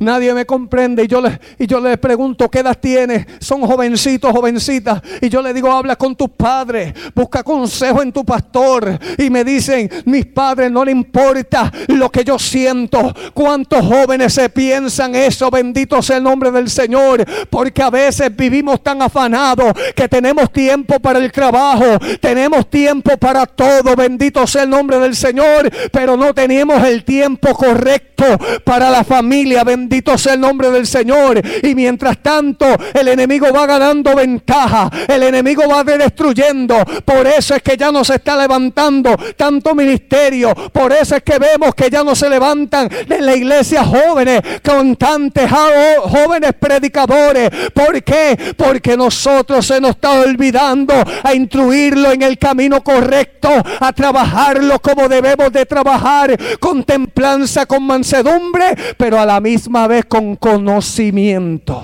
Nadie 0.00 0.32
me 0.32 0.46
comprende 0.46 1.04
y 1.04 1.06
yo, 1.06 1.20
le, 1.20 1.38
y 1.58 1.66
yo 1.66 1.78
les 1.78 1.98
pregunto, 1.98 2.50
¿qué 2.50 2.60
edad 2.60 2.78
tienes? 2.80 3.26
Son 3.38 3.60
jovencitos, 3.60 4.32
jovencitas. 4.32 5.02
Y 5.20 5.28
yo 5.28 5.42
le 5.42 5.52
digo, 5.52 5.70
habla 5.70 5.94
con 5.94 6.16
tus 6.16 6.30
padres, 6.30 6.94
busca 7.14 7.42
consejo 7.42 8.00
en 8.00 8.10
tu 8.10 8.24
pastor. 8.24 8.98
Y 9.18 9.28
me 9.28 9.44
dicen, 9.44 9.90
mis 10.06 10.24
padres 10.24 10.72
no 10.72 10.86
le 10.86 10.92
importa 10.92 11.70
lo 11.88 12.10
que 12.10 12.24
yo 12.24 12.38
siento. 12.38 13.14
¿Cuántos 13.34 13.84
jóvenes 13.84 14.32
se 14.32 14.48
piensan 14.48 15.14
eso? 15.14 15.50
Bendito 15.50 16.00
sea 16.00 16.16
el 16.16 16.22
nombre 16.22 16.50
del 16.50 16.70
Señor. 16.70 17.22
Porque 17.50 17.82
a 17.82 17.90
veces 17.90 18.34
vivimos 18.34 18.82
tan 18.82 19.02
afanados 19.02 19.74
que 19.94 20.08
tenemos 20.08 20.50
tiempo 20.50 20.98
para 20.98 21.18
el 21.18 21.30
trabajo, 21.30 21.98
tenemos 22.22 22.70
tiempo 22.70 23.18
para 23.18 23.44
todo. 23.44 23.94
Bendito 23.94 24.46
sea 24.46 24.62
el 24.62 24.70
nombre 24.70 24.98
del 24.98 25.14
Señor. 25.14 25.70
Pero 25.92 26.16
no 26.16 26.32
tenemos 26.32 26.82
el 26.84 27.04
tiempo 27.04 27.52
correcto 27.54 28.24
para 28.64 28.88
la 28.88 29.04
familia. 29.04 29.62
Bendito 29.62 29.89
Bendito 29.90 30.16
sea 30.16 30.34
el 30.34 30.40
nombre 30.40 30.70
del 30.70 30.86
Señor. 30.86 31.42
Y 31.64 31.74
mientras 31.74 32.18
tanto, 32.18 32.64
el 32.94 33.08
enemigo 33.08 33.48
va 33.52 33.66
ganando 33.66 34.14
ventaja. 34.14 34.88
El 35.08 35.24
enemigo 35.24 35.64
va 35.68 35.82
destruyendo. 35.82 36.76
Por 37.04 37.26
eso 37.26 37.56
es 37.56 37.62
que 37.62 37.76
ya 37.76 37.90
no 37.90 38.04
se 38.04 38.14
está 38.14 38.36
levantando 38.36 39.16
tanto 39.36 39.74
ministerio. 39.74 40.54
Por 40.54 40.92
eso 40.92 41.16
es 41.16 41.24
que 41.24 41.40
vemos 41.40 41.74
que 41.74 41.90
ya 41.90 42.04
no 42.04 42.14
se 42.14 42.30
levantan 42.30 42.88
en 43.08 43.26
la 43.26 43.34
iglesia 43.34 43.82
jóvenes, 43.84 44.40
cantantes, 44.62 45.50
jóvenes 45.50 46.52
predicadores. 46.60 47.50
¿Por 47.74 48.00
qué? 48.04 48.54
Porque 48.56 48.96
nosotros 48.96 49.66
se 49.66 49.80
nos 49.80 49.90
está 49.96 50.12
olvidando 50.12 50.94
a 51.24 51.34
instruirlo 51.34 52.12
en 52.12 52.22
el 52.22 52.38
camino 52.38 52.84
correcto, 52.84 53.50
a 53.80 53.92
trabajarlo 53.92 54.78
como 54.78 55.08
debemos 55.08 55.50
de 55.52 55.66
trabajar, 55.66 56.38
con 56.60 56.84
templanza, 56.84 57.66
con 57.66 57.82
mansedumbre, 57.82 58.76
pero 58.96 59.18
a 59.18 59.26
la 59.26 59.40
misma 59.40 59.79
vez 59.86 60.04
con 60.04 60.36
conocimiento. 60.36 61.82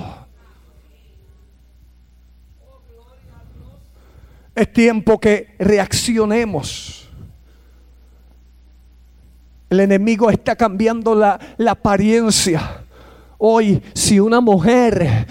Es 4.55 4.73
tiempo 4.73 5.21
que 5.21 5.55
reaccionemos. 5.59 7.11
El 9.69 9.81
enemigo 9.81 10.31
está 10.31 10.57
cambiando 10.57 11.15
la, 11.15 11.39
la 11.59 11.73
apariencia 11.73 12.86
Hoy, 13.39 13.83
si 13.93 14.19
una 14.19 14.41
mujer, 14.41 15.27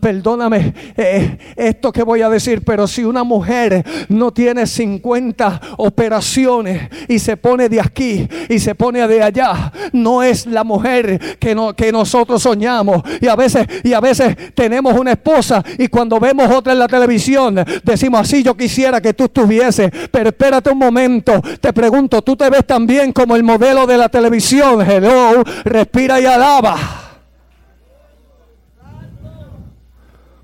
perdóname 0.00 0.72
eh, 0.96 1.36
esto 1.56 1.92
que 1.92 2.02
voy 2.02 2.22
a 2.22 2.30
decir, 2.30 2.62
pero 2.64 2.86
si 2.86 3.04
una 3.04 3.22
mujer 3.22 3.84
no 4.08 4.32
tiene 4.32 4.66
50 4.66 5.60
operaciones 5.76 6.88
y 7.06 7.18
se 7.18 7.36
pone 7.36 7.68
de 7.68 7.80
aquí 7.80 8.26
y 8.48 8.58
se 8.58 8.74
pone 8.74 9.06
de 9.06 9.22
allá, 9.22 9.72
no 9.92 10.22
es 10.22 10.46
la 10.46 10.64
mujer 10.64 11.36
que, 11.38 11.54
que 11.76 11.92
nosotros 11.92 12.42
soñamos. 12.42 13.02
Y 13.20 13.26
a 13.26 13.36
veces, 13.36 13.66
y 13.84 13.92
a 13.92 14.00
veces 14.00 14.34
tenemos 14.54 14.94
una 14.98 15.12
esposa 15.12 15.62
y 15.76 15.88
cuando 15.88 16.18
vemos 16.18 16.50
otra 16.50 16.72
en 16.72 16.78
la 16.78 16.88
televisión, 16.88 17.62
decimos 17.84 18.22
así, 18.22 18.42
yo 18.42 18.56
quisiera 18.56 19.02
que 19.02 19.12
tú 19.12 19.24
estuvieses, 19.24 19.90
pero 20.10 20.30
espérate 20.30 20.70
un 20.70 20.78
momento, 20.78 21.42
te 21.60 21.74
pregunto, 21.74 22.22
¿tú 22.22 22.36
te 22.36 22.48
ves 22.48 22.66
también 22.66 23.12
como 23.12 23.36
el 23.36 23.42
modelo 23.42 23.86
de 23.86 23.98
la 23.98 24.08
televisión? 24.08 24.80
Hello, 24.80 25.42
respira 25.64 26.18
y 26.20 26.24
alaba. 26.24 27.09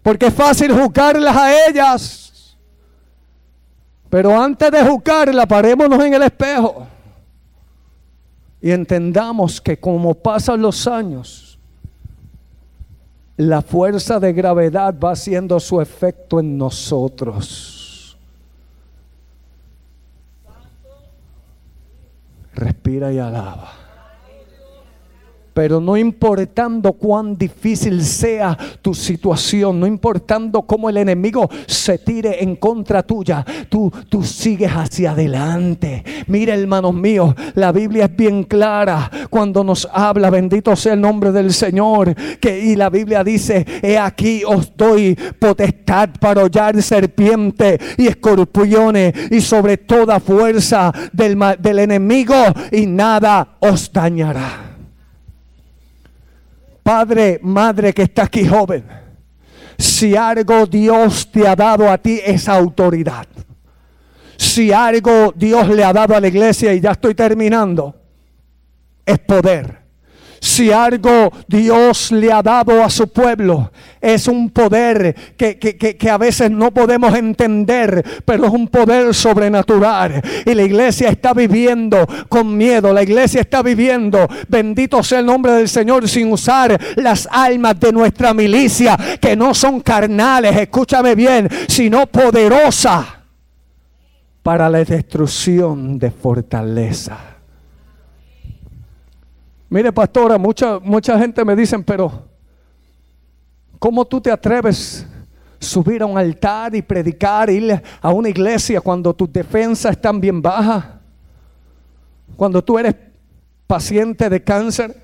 Porque 0.07 0.27
es 0.27 0.35
fácil 0.35 0.73
juzgarlas 0.73 1.37
a 1.37 1.67
ellas. 1.67 2.57
Pero 4.09 4.41
antes 4.41 4.71
de 4.71 4.87
juzgarla, 4.87 5.47
parémonos 5.47 6.01
en 6.05 6.15
el 6.15 6.23
espejo. 6.23 6.87
Y 8.61 8.71
entendamos 8.71 9.61
que 9.61 9.81
como 9.81 10.15
pasan 10.15 10.63
los 10.63 10.87
años, 10.87 11.59
la 13.37 13.63
fuerza 13.63 14.21
de 14.21 14.33
gravedad 14.33 14.95
va 14.97 15.11
haciendo 15.11 15.59
su 15.59 15.81
efecto 15.81 16.39
en 16.39 16.57
nosotros. 16.57 18.17
Respira 22.55 23.13
y 23.13 23.19
alaba. 23.19 23.86
Pero 25.57 25.81
no 25.81 25.97
importando 25.97 26.93
cuán 26.93 27.35
difícil 27.39 28.05
sea 28.05 28.59
tu 28.83 28.93
situación, 28.93 29.81
no 29.81 29.87
importando 29.87 30.61
cómo 30.67 30.91
el 30.91 30.99
enemigo 30.99 31.49
se 31.67 31.97
tire 31.97 32.45
en 32.45 32.57
contra 32.57 33.03
tuya, 33.03 33.43
tú, 33.71 33.91
tú 34.11 34.23
sigues 34.23 34.71
hacia 34.71 35.13
adelante. 35.13 36.05
Mira, 36.27 36.55
hermanos 36.55 36.93
míos, 36.93 37.35
la 37.55 37.73
Biblia 37.73 38.05
es 38.05 38.15
bien 38.15 38.45
clara 38.45 39.11
cuando 39.31 39.65
nos 39.65 39.89
habla, 39.91 40.29
bendito 40.29 40.77
sea 40.77 40.93
el 40.93 41.01
nombre 41.01 41.33
del 41.33 41.55
Señor, 41.55 42.15
que 42.39 42.61
y 42.61 42.77
la 42.77 42.91
Biblia 42.91 43.25
dice, 43.25 43.65
he 43.81 43.97
aquí 43.97 44.43
os 44.47 44.77
doy 44.77 45.17
potestad 45.39 46.11
para 46.21 46.43
hollar 46.45 46.83
serpiente 46.83 47.81
y 47.97 48.09
escorpiones 48.09 49.15
y 49.31 49.41
sobre 49.41 49.79
toda 49.79 50.21
fuerza 50.21 50.93
del, 51.15 51.39
del 51.61 51.79
enemigo 51.79 52.35
y 52.71 52.85
nada 52.85 53.57
os 53.61 53.91
dañará. 53.91 54.76
Padre, 56.87 57.41
madre 57.43 57.93
que 57.93 58.03
está 58.03 58.23
aquí 58.23 58.47
joven, 58.47 58.85
si 59.77 60.15
algo 60.15 60.67
Dios 60.67 61.29
te 61.33 61.45
ha 61.45 61.57
dado 61.57 61.91
a 61.91 61.99
ti 61.99 62.21
es 62.25 62.49
autoridad. 62.49 63.27
Si 64.37 64.71
algo 64.71 65.33
Dios 65.35 65.69
le 65.71 65.83
ha 65.83 65.93
dado 65.93 66.15
a 66.15 66.21
la 66.21 66.29
iglesia, 66.29 66.73
y 66.73 66.81
ya 66.81 66.93
estoy 66.93 67.17
terminando, 67.17 67.93
es 69.05 69.19
poder. 69.19 69.86
Si 70.41 70.71
algo 70.71 71.33
Dios 71.47 72.13
le 72.13 72.33
ha 72.33 72.43
dado 72.43 72.83
a 72.83 72.91
su 72.91 73.09
pueblo, 73.09 73.71
es 74.01 74.29
un 74.29 74.51
poder 74.51 75.15
que, 75.37 75.59
que, 75.59 76.11
a 76.11 76.19
veces 76.19 76.51
no 76.51 76.73
podemos 76.73 77.15
entender, 77.15 78.05
pero 78.25 78.47
es 78.47 78.53
un 78.53 78.69
poder 78.69 79.15
sobrenatural. 79.15 80.23
Y 80.45 80.55
la 80.55 80.63
iglesia 80.63 81.09
está 81.09 81.35
viviendo 81.35 82.07
con 82.29 82.57
miedo, 82.57 82.93
la 82.93 83.03
iglesia 83.03 83.41
está 83.41 83.63
viviendo, 83.63 84.29
bendito 84.49 85.03
sea 85.03 85.21
el 85.21 85.27
nombre 85.27 85.53
del 85.53 85.69
Señor, 85.69 86.09
sin 86.09 86.33
usar 86.33 86.79
las 86.97 87.29
almas 87.31 87.79
de 87.81 87.93
nuestra 87.93 88.33
milicia, 88.33 88.97
que 89.21 89.37
no 89.37 89.55
son 89.55 89.81
carnales, 89.81 90.57
escúchame 90.57 91.15
bien, 91.15 91.49
sino 91.69 92.07
poderosa 92.07 93.25
para 94.43 94.69
la 94.71 94.85
destrucción 94.85 95.99
de 95.99 96.11
fortaleza. 96.13 97.36
Mire, 99.69 99.93
pastora, 99.93 100.39
mucha, 100.39 100.79
mucha 100.79 101.19
gente 101.19 101.45
me 101.45 101.57
dicen, 101.57 101.83
pero 101.83 102.25
¿cómo 103.79 104.05
tú 104.05 104.21
te 104.21 104.31
atreves 104.31 105.05
a 105.61 105.65
subir 105.65 106.03
a 106.03 106.07
un 106.07 106.17
altar 106.17 106.75
y 106.77 106.83
predicar, 106.83 107.51
ir 107.51 107.83
a 108.01 108.13
una 108.13 108.29
iglesia 108.29 108.81
cuando 108.81 109.13
tus 109.13 109.33
defensas 109.33 109.93
están 109.93 110.21
bien 110.21 110.41
bajas? 110.41 110.85
Cuando 112.37 112.63
tú 112.63 112.79
eres 112.79 112.95
paciente 113.67 114.31
de 114.31 114.43
cáncer, 114.43 115.03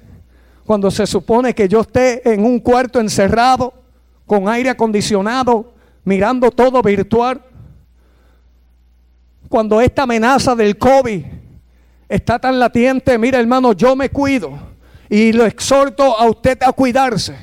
cuando 0.65 0.91
se 0.93 1.07
supone 1.07 1.55
que 1.55 1.69
yo 1.69 1.81
esté 1.81 2.33
en 2.33 2.45
un 2.45 2.61
cuarto 2.61 3.01
encerrado, 3.01 3.75
con 4.27 4.49
aire 4.49 4.71
acondicionado, 4.71 5.73
mirando 6.05 6.53
todo 6.53 6.81
virtual, 6.83 7.43
cuando 9.49 9.81
esta 9.81 10.05
amenaza 10.05 10.55
del 10.55 10.79
COVID 10.79 11.42
está 12.15 12.39
tan 12.39 12.59
latiente, 12.59 13.17
mira 13.17 13.41
hermano, 13.41 13.73
yo 13.73 13.97
me 13.97 14.11
cuido 14.11 14.59
y 15.09 15.33
lo 15.33 15.47
exhorto 15.47 16.19
a 16.19 16.29
usted 16.29 16.59
a 16.63 16.73
cuidarse. 16.73 17.35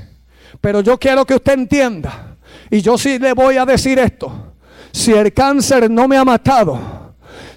Pero 0.61 0.81
yo 0.81 0.97
quiero 0.99 1.25
que 1.25 1.35
usted 1.35 1.53
entienda, 1.53 2.35
y 2.69 2.81
yo 2.81 2.97
sí 2.97 3.17
le 3.17 3.33
voy 3.33 3.57
a 3.57 3.65
decir 3.65 3.97
esto, 3.97 4.53
si 4.91 5.13
el 5.13 5.33
cáncer 5.33 5.89
no 5.89 6.07
me 6.07 6.17
ha 6.17 6.25
matado, 6.25 7.08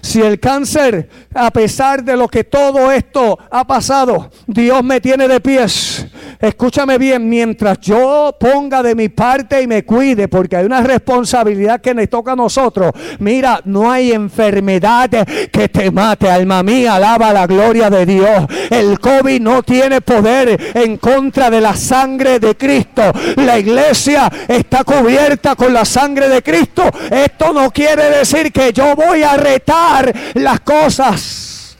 si 0.03 0.21
el 0.21 0.37
cáncer, 0.37 1.07
a 1.33 1.49
pesar 1.49 2.03
de 2.03 2.17
lo 2.17 2.27
que 2.27 2.43
todo 2.43 2.91
esto 2.91 3.39
ha 3.49 3.65
pasado, 3.65 4.29
Dios 4.45 4.83
me 4.83 4.99
tiene 4.99 5.29
de 5.29 5.39
pies. 5.39 6.05
Escúchame 6.41 6.97
bien, 6.97 7.29
mientras 7.29 7.79
yo 7.79 8.35
ponga 8.37 8.83
de 8.83 8.95
mi 8.95 9.07
parte 9.07 9.61
y 9.61 9.65
me 9.65 9.85
cuide, 9.85 10.27
porque 10.27 10.57
hay 10.57 10.65
una 10.65 10.81
responsabilidad 10.81 11.79
que 11.79 11.93
nos 11.93 12.09
toca 12.09 12.33
a 12.33 12.35
nosotros. 12.35 12.91
Mira, 13.19 13.61
no 13.63 13.89
hay 13.89 14.11
enfermedad 14.11 15.09
que 15.09 15.69
te 15.69 15.89
mate, 15.89 16.29
alma 16.29 16.63
mía, 16.63 16.95
alaba 16.95 17.31
la 17.31 17.47
gloria 17.47 17.89
de 17.89 18.05
Dios. 18.05 18.45
El 18.69 18.99
COVID 18.99 19.39
no 19.39 19.63
tiene 19.63 20.01
poder 20.01 20.73
en 20.73 20.97
contra 20.97 21.49
de 21.49 21.61
la 21.61 21.77
sangre 21.77 22.39
de 22.39 22.57
Cristo. 22.57 23.03
La 23.37 23.57
iglesia 23.57 24.29
está 24.49 24.83
cubierta 24.83 25.55
con 25.55 25.73
la 25.73 25.85
sangre 25.85 26.27
de 26.27 26.43
Cristo. 26.43 26.83
Esto 27.09 27.53
no 27.53 27.71
quiere 27.71 28.09
decir 28.09 28.51
que 28.51 28.73
yo 28.73 28.97
voy 28.97 29.23
a 29.23 29.37
retar 29.37 29.92
las 30.35 30.59
cosas. 30.61 31.77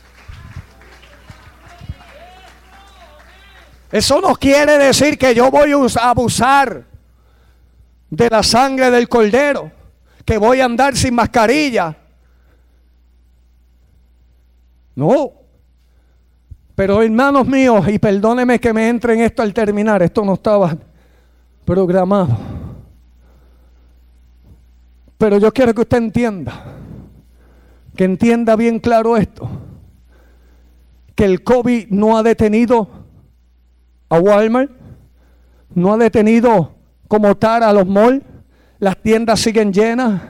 Eso 3.90 4.20
no 4.20 4.34
quiere 4.34 4.76
decir 4.76 5.16
que 5.16 5.34
yo 5.34 5.50
voy 5.50 5.70
a 5.72 6.10
abusar 6.10 6.84
de 8.10 8.28
la 8.28 8.42
sangre 8.42 8.90
del 8.90 9.08
cordero, 9.08 9.70
que 10.24 10.36
voy 10.36 10.60
a 10.60 10.64
andar 10.64 10.96
sin 10.96 11.14
mascarilla. 11.14 11.96
No. 14.96 15.32
Pero 16.74 17.02
hermanos 17.02 17.46
míos, 17.46 17.86
y 17.88 18.00
perdóneme 18.00 18.58
que 18.58 18.72
me 18.72 18.88
entre 18.88 19.14
en 19.14 19.20
esto 19.20 19.42
al 19.42 19.54
terminar, 19.54 20.02
esto 20.02 20.24
no 20.24 20.34
estaba 20.34 20.76
programado. 21.64 22.36
Pero 25.16 25.38
yo 25.38 25.52
quiero 25.52 25.72
que 25.72 25.82
usted 25.82 25.98
entienda 25.98 26.83
que 27.96 28.04
entienda 28.04 28.56
bien 28.56 28.80
claro 28.80 29.16
esto, 29.16 29.48
que 31.14 31.24
el 31.24 31.44
COVID 31.44 31.88
no 31.90 32.18
ha 32.18 32.22
detenido 32.22 32.88
a 34.08 34.18
Walmart, 34.18 34.70
no 35.74 35.92
ha 35.92 35.96
detenido 35.96 36.74
como 37.08 37.36
tal 37.36 37.62
a 37.62 37.72
los 37.72 37.86
malls, 37.86 38.22
las 38.78 39.00
tiendas 39.00 39.40
siguen 39.40 39.72
llenas, 39.72 40.20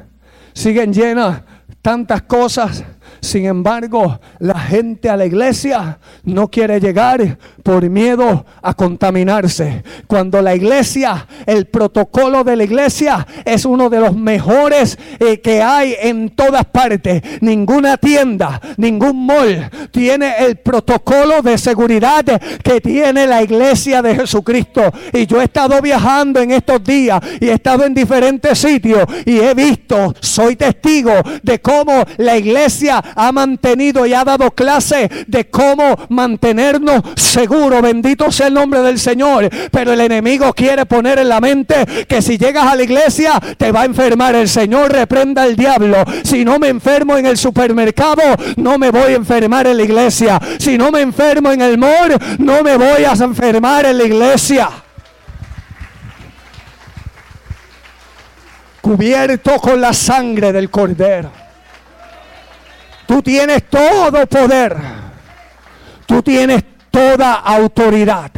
siguen 0.52 0.92
llenas 0.92 1.42
tantas 1.82 2.22
cosas 2.22 2.84
sin 3.24 3.46
embargo, 3.46 4.20
la 4.38 4.58
gente 4.58 5.08
a 5.08 5.16
la 5.16 5.26
iglesia 5.26 5.98
no 6.24 6.48
quiere 6.48 6.80
llegar 6.80 7.38
por 7.62 7.88
miedo 7.88 8.44
a 8.62 8.74
contaminarse. 8.74 9.82
Cuando 10.06 10.40
la 10.42 10.54
iglesia, 10.54 11.26
el 11.46 11.66
protocolo 11.66 12.44
de 12.44 12.56
la 12.56 12.64
iglesia 12.64 13.26
es 13.44 13.64
uno 13.64 13.88
de 13.90 14.00
los 14.00 14.14
mejores 14.14 14.98
eh, 15.18 15.40
que 15.40 15.62
hay 15.62 15.96
en 16.00 16.30
todas 16.30 16.64
partes. 16.66 17.22
Ninguna 17.40 17.96
tienda, 17.96 18.60
ningún 18.76 19.26
mall 19.26 19.70
tiene 19.90 20.34
el 20.38 20.56
protocolo 20.56 21.42
de 21.42 21.58
seguridad 21.58 22.24
que 22.62 22.80
tiene 22.80 23.26
la 23.26 23.42
iglesia 23.42 24.02
de 24.02 24.16
Jesucristo. 24.16 24.82
Y 25.12 25.26
yo 25.26 25.40
he 25.40 25.44
estado 25.44 25.80
viajando 25.80 26.40
en 26.40 26.50
estos 26.50 26.82
días 26.84 27.20
y 27.40 27.48
he 27.48 27.52
estado 27.52 27.84
en 27.84 27.94
diferentes 27.94 28.58
sitios 28.58 29.04
y 29.24 29.38
he 29.38 29.54
visto, 29.54 30.14
soy 30.20 30.56
testigo 30.56 31.12
de 31.42 31.60
cómo 31.60 32.04
la 32.18 32.36
iglesia 32.36 33.02
ha 33.14 33.32
mantenido 33.32 34.06
y 34.06 34.14
ha 34.14 34.24
dado 34.24 34.50
clase 34.50 35.10
de 35.26 35.48
cómo 35.48 35.96
mantenernos 36.08 37.02
seguros. 37.16 37.82
Bendito 37.82 38.30
sea 38.30 38.48
el 38.48 38.54
nombre 38.54 38.80
del 38.80 38.98
Señor. 38.98 39.48
Pero 39.70 39.92
el 39.92 40.00
enemigo 40.00 40.52
quiere 40.52 40.86
poner 40.86 41.18
en 41.18 41.28
la 41.28 41.40
mente 41.40 42.06
que 42.06 42.22
si 42.22 42.38
llegas 42.38 42.66
a 42.66 42.76
la 42.76 42.82
iglesia 42.82 43.40
te 43.56 43.72
va 43.72 43.82
a 43.82 43.84
enfermar. 43.86 44.34
El 44.34 44.48
Señor 44.48 44.92
reprenda 44.92 45.42
al 45.42 45.56
diablo. 45.56 46.04
Si 46.22 46.44
no 46.44 46.58
me 46.58 46.68
enfermo 46.68 47.16
en 47.16 47.26
el 47.26 47.36
supermercado, 47.36 48.22
no 48.56 48.78
me 48.78 48.90
voy 48.90 49.12
a 49.12 49.16
enfermar 49.16 49.66
en 49.66 49.76
la 49.76 49.82
iglesia. 49.82 50.40
Si 50.58 50.78
no 50.78 50.90
me 50.90 51.00
enfermo 51.00 51.52
en 51.52 51.60
el 51.60 51.78
mor, 51.78 52.18
no 52.38 52.62
me 52.62 52.76
voy 52.76 53.04
a 53.04 53.12
enfermar 53.12 53.86
en 53.86 53.98
la 53.98 54.04
iglesia. 54.04 54.68
Cubierto 58.80 59.58
con 59.60 59.80
la 59.80 59.94
sangre 59.94 60.52
del 60.52 60.70
cordero. 60.70 61.43
Tú 63.14 63.22
tienes 63.22 63.70
todo 63.70 64.26
poder. 64.26 64.76
Tú 66.04 66.20
tienes 66.20 66.64
toda 66.90 67.34
autoridad. 67.34 68.32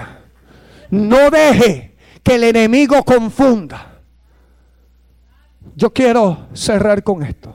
No 0.91 1.31
deje 1.31 1.97
que 2.23 2.35
el 2.35 2.45
enemigo 2.45 3.03
confunda. 3.03 4.01
Yo 5.75 5.95
quiero 5.95 6.49
cerrar 6.53 7.03
con 7.03 7.23
esto. 7.23 7.55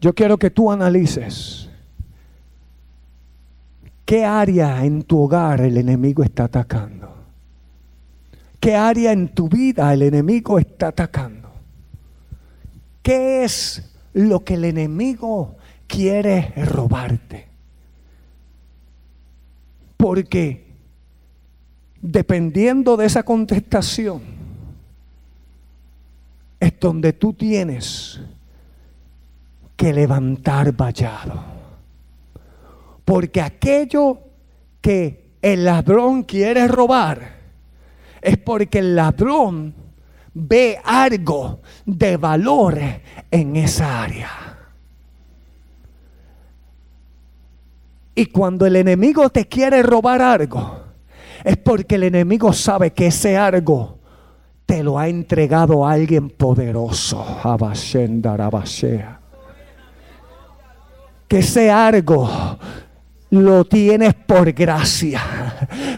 Yo 0.00 0.12
quiero 0.16 0.36
que 0.36 0.50
tú 0.50 0.72
analices 0.72 1.70
qué 4.04 4.24
área 4.24 4.84
en 4.84 5.04
tu 5.04 5.22
hogar 5.22 5.60
el 5.60 5.76
enemigo 5.76 6.24
está 6.24 6.46
atacando. 6.46 7.08
¿Qué 8.58 8.74
área 8.74 9.12
en 9.12 9.28
tu 9.28 9.48
vida 9.48 9.94
el 9.94 10.02
enemigo 10.02 10.58
está 10.58 10.88
atacando? 10.88 11.48
¿Qué 13.00 13.44
es 13.44 13.94
lo 14.12 14.42
que 14.42 14.54
el 14.54 14.64
enemigo 14.64 15.57
quiere 15.88 16.52
robarte. 16.56 17.48
Porque 19.96 20.68
dependiendo 22.00 22.96
de 22.96 23.06
esa 23.06 23.24
contestación, 23.24 24.22
es 26.60 26.78
donde 26.78 27.12
tú 27.12 27.32
tienes 27.32 28.20
que 29.76 29.92
levantar 29.92 30.72
vallado. 30.72 31.42
Porque 33.04 33.40
aquello 33.40 34.18
que 34.80 35.32
el 35.40 35.64
ladrón 35.64 36.24
quiere 36.24 36.68
robar, 36.68 37.38
es 38.20 38.36
porque 38.38 38.80
el 38.80 38.96
ladrón 38.96 39.74
ve 40.34 40.78
algo 40.84 41.60
de 41.86 42.16
valor 42.16 42.78
en 43.30 43.56
esa 43.56 44.02
área. 44.02 44.47
Y 48.18 48.26
cuando 48.26 48.66
el 48.66 48.74
enemigo 48.74 49.30
te 49.30 49.46
quiere 49.46 49.80
robar 49.80 50.20
algo, 50.20 50.80
es 51.44 51.56
porque 51.56 51.94
el 51.94 52.02
enemigo 52.02 52.52
sabe 52.52 52.92
que 52.92 53.06
ese 53.06 53.36
algo 53.36 54.00
te 54.66 54.82
lo 54.82 54.98
ha 54.98 55.06
entregado 55.06 55.86
a 55.86 55.92
alguien 55.92 56.28
poderoso. 56.28 57.24
Que 61.28 61.38
ese 61.38 61.70
algo 61.70 62.28
lo 63.30 63.64
tienes 63.64 64.14
por 64.14 64.52
gracia, 64.52 65.20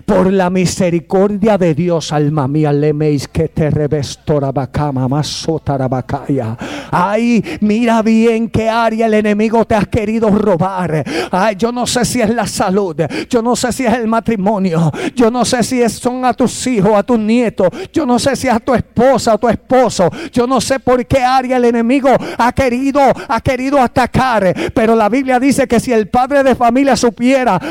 por 0.05 0.33
la 0.33 0.51
misericordia 0.51 1.57
de 1.57 1.75
Dios, 1.75 2.13
alma 2.13 2.49
mía, 2.49 2.73
lemeis 2.73 3.29
que 3.29 3.49
te 3.49 3.71
revestora 3.71 4.51
bacama, 4.51 5.07
masotarabacaya. 5.07 6.57
Ay, 6.91 7.43
mira 7.61 8.03
bien 8.03 8.49
qué 8.49 8.69
área 8.69 9.07
el 9.07 9.15
enemigo 9.15 9.65
te 9.65 9.77
ha 9.77 9.85
querido 9.85 10.29
robar. 10.31 11.05
Ay, 11.31 11.55
yo 11.57 11.71
no 11.71 11.87
sé 11.87 12.05
si 12.05 12.21
es 12.21 12.31
la 12.31 12.47
salud, 12.47 12.97
yo 13.29 13.43
no 13.43 13.55
sé 13.55 13.73
si 13.73 13.87
es 13.87 13.95
el 13.95 14.09
matrimonio, 14.09 14.91
yo 15.15 15.31
no 15.31 15.45
sé 15.45 15.63
si 15.63 15.89
son 15.89 16.25
a 16.25 16.35
tus 16.35 16.67
hijos, 16.67 16.93
a 16.95 17.03
tus 17.05 17.19
nietos, 17.19 17.69
yo 17.93 18.05
no 18.05 18.19
sé 18.19 18.35
si 18.35 18.49
es 18.49 18.55
a 18.55 18.61
tu 18.61 18.75
esposa, 18.75 19.35
a 19.35 19.39
tu 19.39 19.49
esposo, 19.49 20.11
yo 20.33 20.47
no 20.47 20.61
sé 20.61 20.81
por 20.81 21.07
qué 21.07 21.23
área 21.23 21.59
el 21.59 21.65
enemigo 21.65 22.11
ha 22.39 22.53
querido, 22.53 23.01
ha 23.29 23.41
querido 23.41 23.81
atacar. 23.81 24.53
Pero 24.75 24.97
la 24.97 25.09
Biblia 25.09 25.39
dice 25.39 25.69
que 25.69 25.79
si 25.79 25.93
el 25.93 26.09
padre 26.09 26.43
de 26.43 26.57
familia 26.57 26.97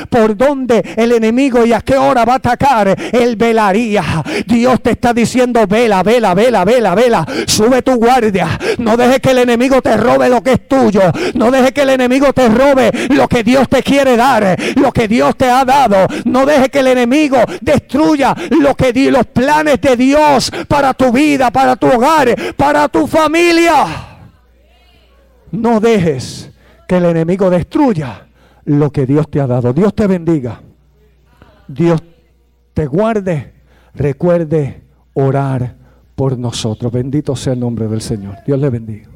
por 0.10 0.38
dónde 0.38 0.84
el 0.96 1.12
enemigo 1.12 1.66
y 1.66 1.74
a 1.74 1.82
qué 1.82 1.98
hora 1.98 2.26
va 2.26 2.34
a 2.34 2.38
atacar, 2.38 2.96
él 3.12 3.36
velaría. 3.36 4.04
Dios 4.46 4.82
te 4.82 4.92
está 4.92 5.14
diciendo, 5.14 5.66
vela, 5.68 6.04
vela, 6.04 6.34
vela, 6.34 6.66
vela, 6.66 6.96
vela. 6.96 7.26
Sube 7.48 7.82
tu 7.82 7.96
guardia. 7.96 8.60
No 8.78 8.96
dejes 8.96 9.20
que 9.20 9.32
el 9.32 9.40
enemigo 9.40 9.82
te 9.82 9.98
robe 9.98 10.30
lo 10.30 10.44
que 10.44 10.54
es 10.54 10.68
tuyo. 10.68 11.02
No 11.34 11.50
dejes 11.50 11.72
que 11.72 11.82
el 11.82 11.90
enemigo 11.90 12.34
te 12.34 12.50
robe 12.50 12.92
lo 13.10 13.28
que 13.28 13.44
Dios 13.44 13.68
te 13.70 13.82
quiere 13.82 14.16
dar, 14.16 14.56
lo 14.76 14.92
que 14.92 15.08
Dios 15.08 15.36
te 15.36 15.50
ha 15.50 15.66
dado. 15.66 16.06
No 16.26 16.46
dejes 16.46 16.70
que 16.70 16.80
el 16.80 16.88
enemigo 16.88 17.38
destruya 17.62 18.36
lo 18.52 18.76
que 18.76 18.94
los 19.12 19.26
planes 19.28 19.80
de 19.82 19.96
Dios 19.96 20.52
para 20.68 20.94
tu 20.94 21.12
vida, 21.12 21.52
para 21.52 21.76
tu 21.76 21.88
hogar, 21.88 22.36
para 22.56 22.88
tu 22.90 23.08
familia. 23.08 23.86
No 25.52 25.80
dejes 25.80 26.50
que 26.88 26.98
el 26.98 27.06
enemigo 27.06 27.50
destruya 27.50 28.29
lo 28.70 28.92
que 28.92 29.08
Dios 29.08 29.28
te 29.30 29.42
ha 29.42 29.48
dado. 29.48 29.74
Dios 29.74 29.96
te 29.96 30.06
bendiga. 30.06 30.62
Dios 31.68 32.04
te 32.74 32.86
guarde. 32.86 33.54
Recuerde 33.96 34.84
orar 35.14 35.76
por 36.14 36.38
nosotros. 36.38 36.92
Bendito 36.92 37.36
sea 37.36 37.54
el 37.54 37.62
nombre 37.62 37.88
del 37.88 38.02
Señor. 38.02 38.36
Dios 38.46 38.60
le 38.60 38.70
bendiga. 38.70 39.10